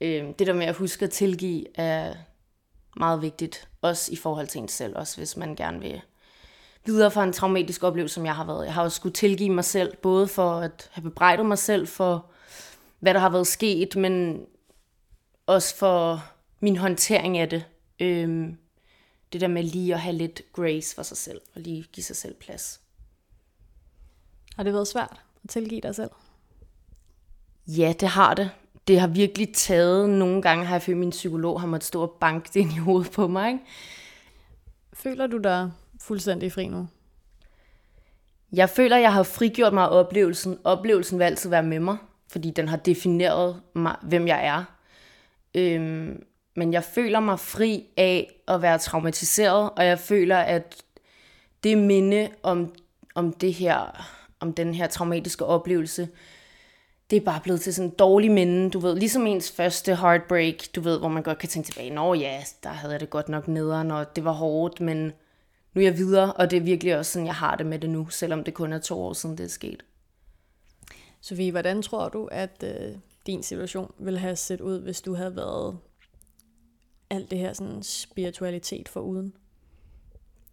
Øh, 0.00 0.24
det 0.38 0.46
der 0.46 0.52
med 0.52 0.66
at 0.66 0.76
huske 0.76 1.04
at 1.04 1.10
tilgive 1.10 1.78
er 1.78 2.14
meget 2.96 3.22
vigtigt. 3.22 3.68
Også 3.82 4.12
i 4.12 4.16
forhold 4.16 4.46
til 4.46 4.60
en 4.60 4.68
selv, 4.68 4.96
også 4.96 5.16
hvis 5.16 5.36
man 5.36 5.56
gerne 5.56 5.80
vil 5.80 6.00
videre 6.86 7.10
fra 7.10 7.24
en 7.24 7.32
traumatisk 7.32 7.82
oplevelse, 7.82 8.14
som 8.14 8.26
jeg 8.26 8.36
har 8.36 8.44
været. 8.44 8.64
Jeg 8.64 8.74
har 8.74 8.82
også 8.82 8.96
skulle 8.96 9.12
tilgive 9.12 9.50
mig 9.50 9.64
selv, 9.64 9.96
både 9.96 10.28
for 10.28 10.50
at 10.50 10.90
have 10.92 11.02
bebrejdet 11.02 11.46
mig 11.46 11.58
selv 11.58 11.86
for, 11.86 12.26
hvad 13.00 13.14
der 13.14 13.20
har 13.20 13.30
været 13.30 13.46
sket, 13.46 13.96
men 13.96 14.44
også 15.46 15.76
for 15.76 16.24
min 16.60 16.76
håndtering 16.76 17.38
af 17.38 17.48
det. 17.48 17.64
Øhm, 18.00 18.56
det 19.32 19.40
der 19.40 19.48
med 19.48 19.62
lige 19.62 19.94
at 19.94 20.00
have 20.00 20.16
lidt 20.16 20.42
grace 20.52 20.94
for 20.94 21.02
sig 21.02 21.16
selv, 21.16 21.40
og 21.54 21.60
lige 21.60 21.82
give 21.92 22.04
sig 22.04 22.16
selv 22.16 22.34
plads. 22.34 22.80
Har 24.56 24.62
det 24.62 24.72
været 24.72 24.88
svært 24.88 25.20
at 25.44 25.50
tilgive 25.50 25.80
dig 25.80 25.94
selv? 25.94 26.10
Ja, 27.66 27.94
det 28.00 28.08
har 28.08 28.34
det. 28.34 28.50
Det 28.88 29.00
har 29.00 29.06
virkelig 29.06 29.54
taget, 29.54 30.10
nogle 30.10 30.42
gange 30.42 30.64
har 30.64 30.74
jeg 30.74 30.82
følt, 30.82 30.94
at 30.94 31.00
min 31.00 31.10
psykolog 31.10 31.60
har 31.60 31.66
måttet 31.66 31.86
stå 31.86 32.02
og 32.02 32.16
banke 32.20 32.50
det 32.54 32.60
ind 32.60 32.72
i 32.72 32.76
hovedet 32.76 33.12
på 33.12 33.28
mig. 33.28 33.48
Ikke? 33.52 33.64
Føler 34.92 35.26
du 35.26 35.38
dig 35.38 35.70
fuldstændig 36.00 36.52
fri 36.52 36.66
nu? 36.66 36.86
Jeg 38.52 38.70
føler, 38.70 38.96
jeg 38.96 39.12
har 39.12 39.22
frigjort 39.22 39.74
mig 39.74 39.84
af 39.84 39.98
oplevelsen. 39.98 40.58
Oplevelsen 40.64 41.18
vil 41.18 41.24
altid 41.24 41.50
være 41.50 41.62
med 41.62 41.80
mig, 41.80 41.96
fordi 42.28 42.50
den 42.50 42.68
har 42.68 42.76
defineret 42.76 43.60
mig, 43.74 43.96
hvem 44.02 44.26
jeg 44.26 44.46
er. 44.46 44.64
Øhm, 45.54 46.22
men 46.56 46.72
jeg 46.72 46.84
føler 46.84 47.20
mig 47.20 47.40
fri 47.40 47.84
af 47.96 48.42
at 48.48 48.62
være 48.62 48.78
traumatiseret, 48.78 49.70
og 49.70 49.86
jeg 49.86 49.98
føler, 49.98 50.36
at 50.36 50.82
det 51.64 51.78
minde 51.78 52.28
om, 52.42 52.74
om 53.14 53.32
det 53.32 53.52
her, 53.54 54.06
om 54.40 54.52
den 54.52 54.74
her 54.74 54.86
traumatiske 54.86 55.44
oplevelse, 55.44 56.08
det 57.10 57.16
er 57.16 57.24
bare 57.24 57.40
blevet 57.40 57.60
til 57.60 57.74
sådan 57.74 57.90
en 57.90 57.96
dårlig 57.96 58.30
minde, 58.30 58.70
du 58.70 58.78
ved, 58.78 58.96
ligesom 58.96 59.26
ens 59.26 59.50
første 59.50 59.96
heartbreak, 59.96 60.54
du 60.74 60.80
ved, 60.80 60.98
hvor 60.98 61.08
man 61.08 61.22
godt 61.22 61.38
kan 61.38 61.48
tænke 61.48 61.66
tilbage, 61.66 61.90
nå 61.90 62.14
ja, 62.14 62.42
der 62.62 62.68
havde 62.68 62.92
jeg 62.92 63.00
det 63.00 63.10
godt 63.10 63.28
nok 63.28 63.48
nederen, 63.48 63.90
og 63.90 64.16
det 64.16 64.24
var 64.24 64.32
hårdt, 64.32 64.80
men 64.80 65.12
nu 65.74 65.80
er 65.80 65.84
jeg 65.84 65.98
videre, 65.98 66.32
og 66.32 66.50
det 66.50 66.56
er 66.56 66.60
virkelig 66.60 66.98
også 66.98 67.12
sådan, 67.12 67.26
jeg 67.26 67.34
har 67.34 67.56
det 67.56 67.66
med 67.66 67.78
det 67.78 67.90
nu, 67.90 68.08
selvom 68.08 68.44
det 68.44 68.54
kun 68.54 68.72
er 68.72 68.78
to 68.78 69.02
år 69.02 69.12
siden, 69.12 69.38
det 69.38 69.44
er 69.44 69.48
sket. 69.48 69.84
Sofie, 71.20 71.50
hvordan 71.50 71.82
tror 71.82 72.08
du, 72.08 72.24
at 72.24 72.64
øh, 72.64 72.96
din 73.26 73.42
situation 73.42 73.92
ville 73.98 74.18
have 74.18 74.36
set 74.36 74.60
ud, 74.60 74.80
hvis 74.80 75.00
du 75.00 75.14
havde 75.14 75.36
været 75.36 75.78
alt 77.10 77.30
det 77.30 77.38
her 77.38 77.52
sådan 77.52 77.82
spiritualitet 77.82 78.88
for 78.88 79.00
uden? 79.00 79.32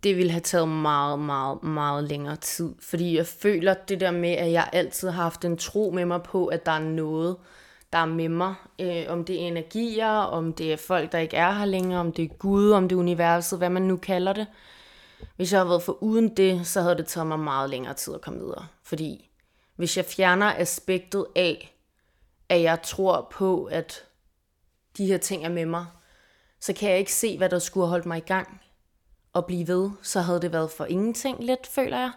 Det 0.04 0.18
ville 0.18 0.32
have 0.32 0.42
taget 0.42 0.68
meget, 0.68 1.20
meget, 1.20 1.64
meget 1.64 2.04
længere 2.04 2.36
tid, 2.36 2.74
fordi 2.80 3.18
jeg 3.18 3.28
føler 3.28 3.74
det 3.74 4.00
der 4.00 4.12
med, 4.12 4.30
at 4.30 4.52
jeg 4.52 4.70
altid 4.74 5.10
har 5.10 5.24
haft 5.24 5.46
en 5.46 5.58
tro 5.58 5.92
med 5.92 6.06
mig 6.06 6.24
på, 6.24 6.46
at 6.46 6.66
der 6.66 6.72
er 6.72 6.80
noget, 6.80 7.38
der 7.94 8.00
er 8.00 8.06
med 8.06 8.30
mig. 8.30 8.56
Øh, 8.80 9.06
om 9.08 9.26
det 9.26 9.36
er 9.36 9.48
energier, 9.48 10.08
om 10.08 10.54
det 10.54 10.74
er 10.74 10.78
folk, 10.78 11.12
der 11.12 11.18
ikke 11.18 11.38
er 11.38 11.52
her 11.52 11.66
længere, 11.66 12.00
om 12.00 12.12
det 12.12 12.26
er 12.26 12.36
Gud, 12.38 12.72
om 12.72 12.90
det 12.90 12.96
er 12.96 13.00
universet, 13.00 13.60
hvad 13.60 13.70
man 13.70 13.82
nu 13.82 13.98
kalder 13.98 14.34
det. 14.34 14.48
Hvis 15.36 15.52
jeg 15.52 15.60
havde 15.60 15.70
været 15.70 15.84
for 15.84 16.04
uden 16.04 16.38
det, 16.38 16.68
så 16.68 16.82
havde 16.82 16.98
det 16.98 17.08
taget 17.08 17.28
mig 17.28 17.40
meget 17.40 17.70
længere 17.70 17.94
tid 17.94 18.14
at 18.14 18.22
komme 18.22 18.40
videre. 18.40 18.68
Fordi 18.84 19.30
hvis 19.76 19.98
jeg 19.98 20.06
fjerner 20.06 20.54
aspektet 20.58 21.26
af, 21.36 21.78
at 22.50 22.62
jeg 22.62 22.82
tror 22.84 23.28
på, 23.32 23.66
at 23.66 24.04
de 24.98 25.06
her 25.06 25.18
ting 25.18 25.46
er 25.46 25.50
med 25.50 25.66
mig, 25.66 25.86
så 26.60 26.74
kan 26.74 26.90
jeg 26.90 27.00
ikke 27.00 27.14
se, 27.14 27.38
hvad 27.38 27.50
der 27.50 27.60
skulle 27.60 27.86
have 27.86 27.90
holdt 27.90 28.06
mig 28.06 28.18
i 28.18 28.28
gang 28.28 28.62
og 29.34 29.46
blive 29.46 29.68
ved. 29.68 29.90
Så 30.02 30.22
havde 30.22 30.42
det 30.42 30.54
været 30.54 30.72
for 30.72 30.86
ingenting 30.86 31.44
lidt, 31.44 31.68
føler 31.68 31.98
jeg. 31.98 32.12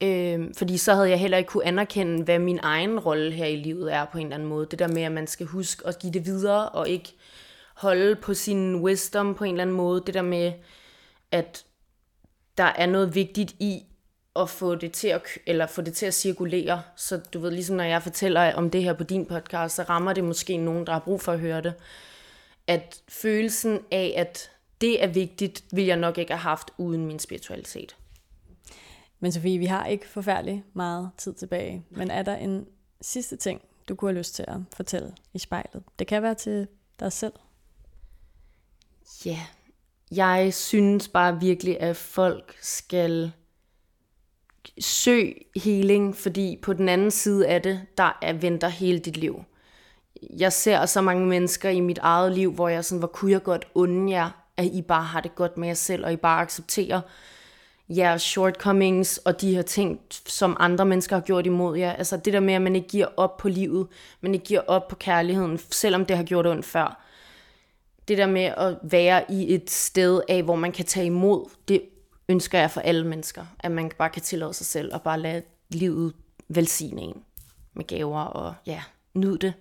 Øh, 0.00 0.54
fordi 0.54 0.76
så 0.76 0.94
havde 0.94 1.10
jeg 1.10 1.20
heller 1.20 1.38
ikke 1.38 1.48
kunne 1.48 1.64
anerkende, 1.64 2.24
hvad 2.24 2.38
min 2.38 2.60
egen 2.62 3.00
rolle 3.00 3.32
her 3.32 3.46
i 3.46 3.56
livet 3.56 3.94
er 3.94 4.04
på 4.04 4.18
en 4.18 4.26
eller 4.26 4.34
anden 4.34 4.48
måde. 4.48 4.66
Det 4.70 4.78
der 4.78 4.88
med, 4.88 5.02
at 5.02 5.12
man 5.12 5.26
skal 5.26 5.46
huske 5.46 5.86
at 5.86 5.98
give 5.98 6.12
det 6.12 6.24
videre, 6.24 6.68
og 6.68 6.88
ikke 6.88 7.14
holde 7.74 8.16
på 8.16 8.34
sin 8.34 8.76
wisdom 8.76 9.34
på 9.34 9.44
en 9.44 9.50
eller 9.50 9.62
anden 9.62 9.76
måde. 9.76 10.02
Det 10.06 10.14
der 10.14 10.22
med, 10.22 10.52
at 11.30 11.65
der 12.58 12.64
er 12.64 12.86
noget 12.86 13.14
vigtigt 13.14 13.56
i 13.60 13.82
at 14.36 14.50
få 14.50 14.74
det 14.74 14.92
til 14.92 15.08
at, 15.08 15.22
eller 15.46 15.66
få 15.66 15.82
det 15.82 15.94
til 15.94 16.06
at 16.06 16.14
cirkulere. 16.14 16.82
Så 16.96 17.16
du 17.16 17.38
ved, 17.38 17.50
ligesom 17.50 17.76
når 17.76 17.84
jeg 17.84 18.02
fortæller 18.02 18.54
om 18.54 18.70
det 18.70 18.82
her 18.82 18.92
på 18.92 19.04
din 19.04 19.26
podcast, 19.26 19.74
så 19.74 19.82
rammer 19.82 20.12
det 20.12 20.24
måske 20.24 20.56
nogen, 20.56 20.86
der 20.86 20.92
har 20.92 21.00
brug 21.00 21.20
for 21.20 21.32
at 21.32 21.40
høre 21.40 21.62
det. 21.62 21.74
At 22.66 23.02
følelsen 23.08 23.80
af, 23.90 24.14
at 24.16 24.50
det 24.80 25.02
er 25.02 25.06
vigtigt, 25.06 25.64
vil 25.72 25.84
jeg 25.84 25.96
nok 25.96 26.18
ikke 26.18 26.32
have 26.32 26.40
haft 26.40 26.70
uden 26.78 27.06
min 27.06 27.18
spiritualitet. 27.18 27.96
Men 29.20 29.32
Sofie, 29.32 29.58
vi 29.58 29.66
har 29.66 29.86
ikke 29.86 30.08
forfærdeligt 30.08 30.62
meget 30.72 31.10
tid 31.16 31.34
tilbage. 31.34 31.84
Men 31.90 32.10
er 32.10 32.22
der 32.22 32.36
en 32.36 32.66
sidste 33.00 33.36
ting, 33.36 33.60
du 33.88 33.94
kunne 33.94 34.10
have 34.10 34.18
lyst 34.18 34.34
til 34.34 34.44
at 34.48 34.56
fortælle 34.76 35.14
i 35.34 35.38
spejlet? 35.38 35.82
Det 35.98 36.06
kan 36.06 36.22
være 36.22 36.34
til 36.34 36.68
dig 37.00 37.12
selv. 37.12 37.32
Ja, 39.24 39.30
yeah 39.30 39.55
jeg 40.10 40.54
synes 40.54 41.08
bare 41.08 41.40
virkelig, 41.40 41.80
at 41.80 41.96
folk 41.96 42.56
skal 42.60 43.32
søg 44.80 45.46
healing, 45.56 46.16
fordi 46.16 46.58
på 46.62 46.72
den 46.72 46.88
anden 46.88 47.10
side 47.10 47.48
af 47.48 47.62
det, 47.62 47.80
der 47.98 48.18
er, 48.22 48.32
venter 48.32 48.68
hele 48.68 48.98
dit 48.98 49.16
liv. 49.16 49.44
Jeg 50.38 50.52
ser 50.52 50.86
så 50.86 51.00
mange 51.00 51.26
mennesker 51.26 51.70
i 51.70 51.80
mit 51.80 51.98
eget 51.98 52.32
liv, 52.32 52.52
hvor 52.52 52.68
jeg 52.68 52.84
sådan, 52.84 52.98
hvor 52.98 53.08
kunne 53.08 53.32
jeg 53.32 53.42
godt 53.42 53.66
unde 53.74 54.12
jer, 54.12 54.30
at 54.56 54.64
I 54.64 54.82
bare 54.82 55.02
har 55.02 55.20
det 55.20 55.34
godt 55.34 55.56
med 55.56 55.68
jer 55.68 55.74
selv, 55.74 56.04
og 56.04 56.12
I 56.12 56.16
bare 56.16 56.40
accepterer 56.40 57.00
jeres 57.88 58.22
shortcomings 58.22 59.18
og 59.18 59.40
de 59.40 59.54
her 59.54 59.62
ting, 59.62 60.00
som 60.26 60.56
andre 60.60 60.84
mennesker 60.84 61.16
har 61.16 61.22
gjort 61.22 61.46
imod 61.46 61.78
jer. 61.78 61.92
Altså 61.92 62.16
det 62.16 62.32
der 62.32 62.40
med, 62.40 62.54
at 62.54 62.62
man 62.62 62.76
ikke 62.76 62.88
giver 62.88 63.06
op 63.16 63.36
på 63.36 63.48
livet, 63.48 63.86
man 64.20 64.34
ikke 64.34 64.46
giver 64.46 64.60
op 64.66 64.88
på 64.88 64.96
kærligheden, 64.96 65.58
selvom 65.58 66.06
det 66.06 66.16
har 66.16 66.24
gjort 66.24 66.46
ondt 66.46 66.64
før. 66.64 67.05
Det 68.08 68.18
der 68.18 68.26
med 68.26 68.42
at 68.42 68.78
være 68.82 69.24
i 69.30 69.54
et 69.54 69.70
sted 69.70 70.20
af, 70.28 70.42
hvor 70.42 70.56
man 70.56 70.72
kan 70.72 70.84
tage 70.84 71.06
imod, 71.06 71.50
det 71.68 71.82
ønsker 72.28 72.58
jeg 72.58 72.70
for 72.70 72.80
alle 72.80 73.06
mennesker. 73.06 73.44
At 73.60 73.70
man 73.70 73.90
bare 73.98 74.10
kan 74.10 74.22
tillade 74.22 74.54
sig 74.54 74.66
selv 74.66 74.94
og 74.94 75.02
bare 75.02 75.20
lade 75.20 75.42
livet 75.68 76.12
velsigne 76.48 77.02
en 77.02 77.22
med 77.74 77.86
gaver 77.86 78.20
og 78.20 78.54
ja, 78.66 78.82
nyde 79.14 79.38
det. 79.38 79.54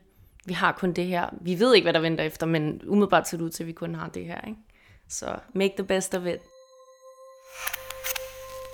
Vi 0.46 0.54
har 0.54 0.72
kun 0.72 0.94
det 0.94 1.06
her. 1.06 1.30
Vi 1.42 1.60
ved 1.60 1.76
ikke, 1.76 1.86
hvad 1.86 1.94
der 1.94 2.00
venter 2.00 2.24
efter, 2.24 2.46
men 2.46 2.82
umiddelbart 2.88 3.28
ser 3.28 3.38
det 3.38 3.44
ud 3.44 3.50
til, 3.50 3.64
at 3.64 3.68
vi 3.68 3.72
kun 3.72 3.96
har 3.96 4.10
det 4.10 4.26
her. 4.26 4.42
Ikke? 4.48 4.60
Så 5.10 5.36
make 5.54 5.74
the 5.78 5.88
best 5.88 6.16
of 6.16 6.26
it. 6.26 6.40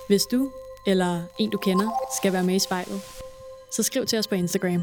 Hvis 0.08 0.22
du 0.22 0.52
eller 0.86 1.22
en 1.38 1.50
du 1.50 1.58
kender 1.58 1.90
skal 2.18 2.32
være 2.32 2.44
med 2.44 2.54
i 2.54 2.58
spejlet, 2.58 3.00
så 3.72 3.82
skriv 3.82 4.06
til 4.06 4.18
os 4.18 4.28
på 4.28 4.34
Instagram. 4.34 4.82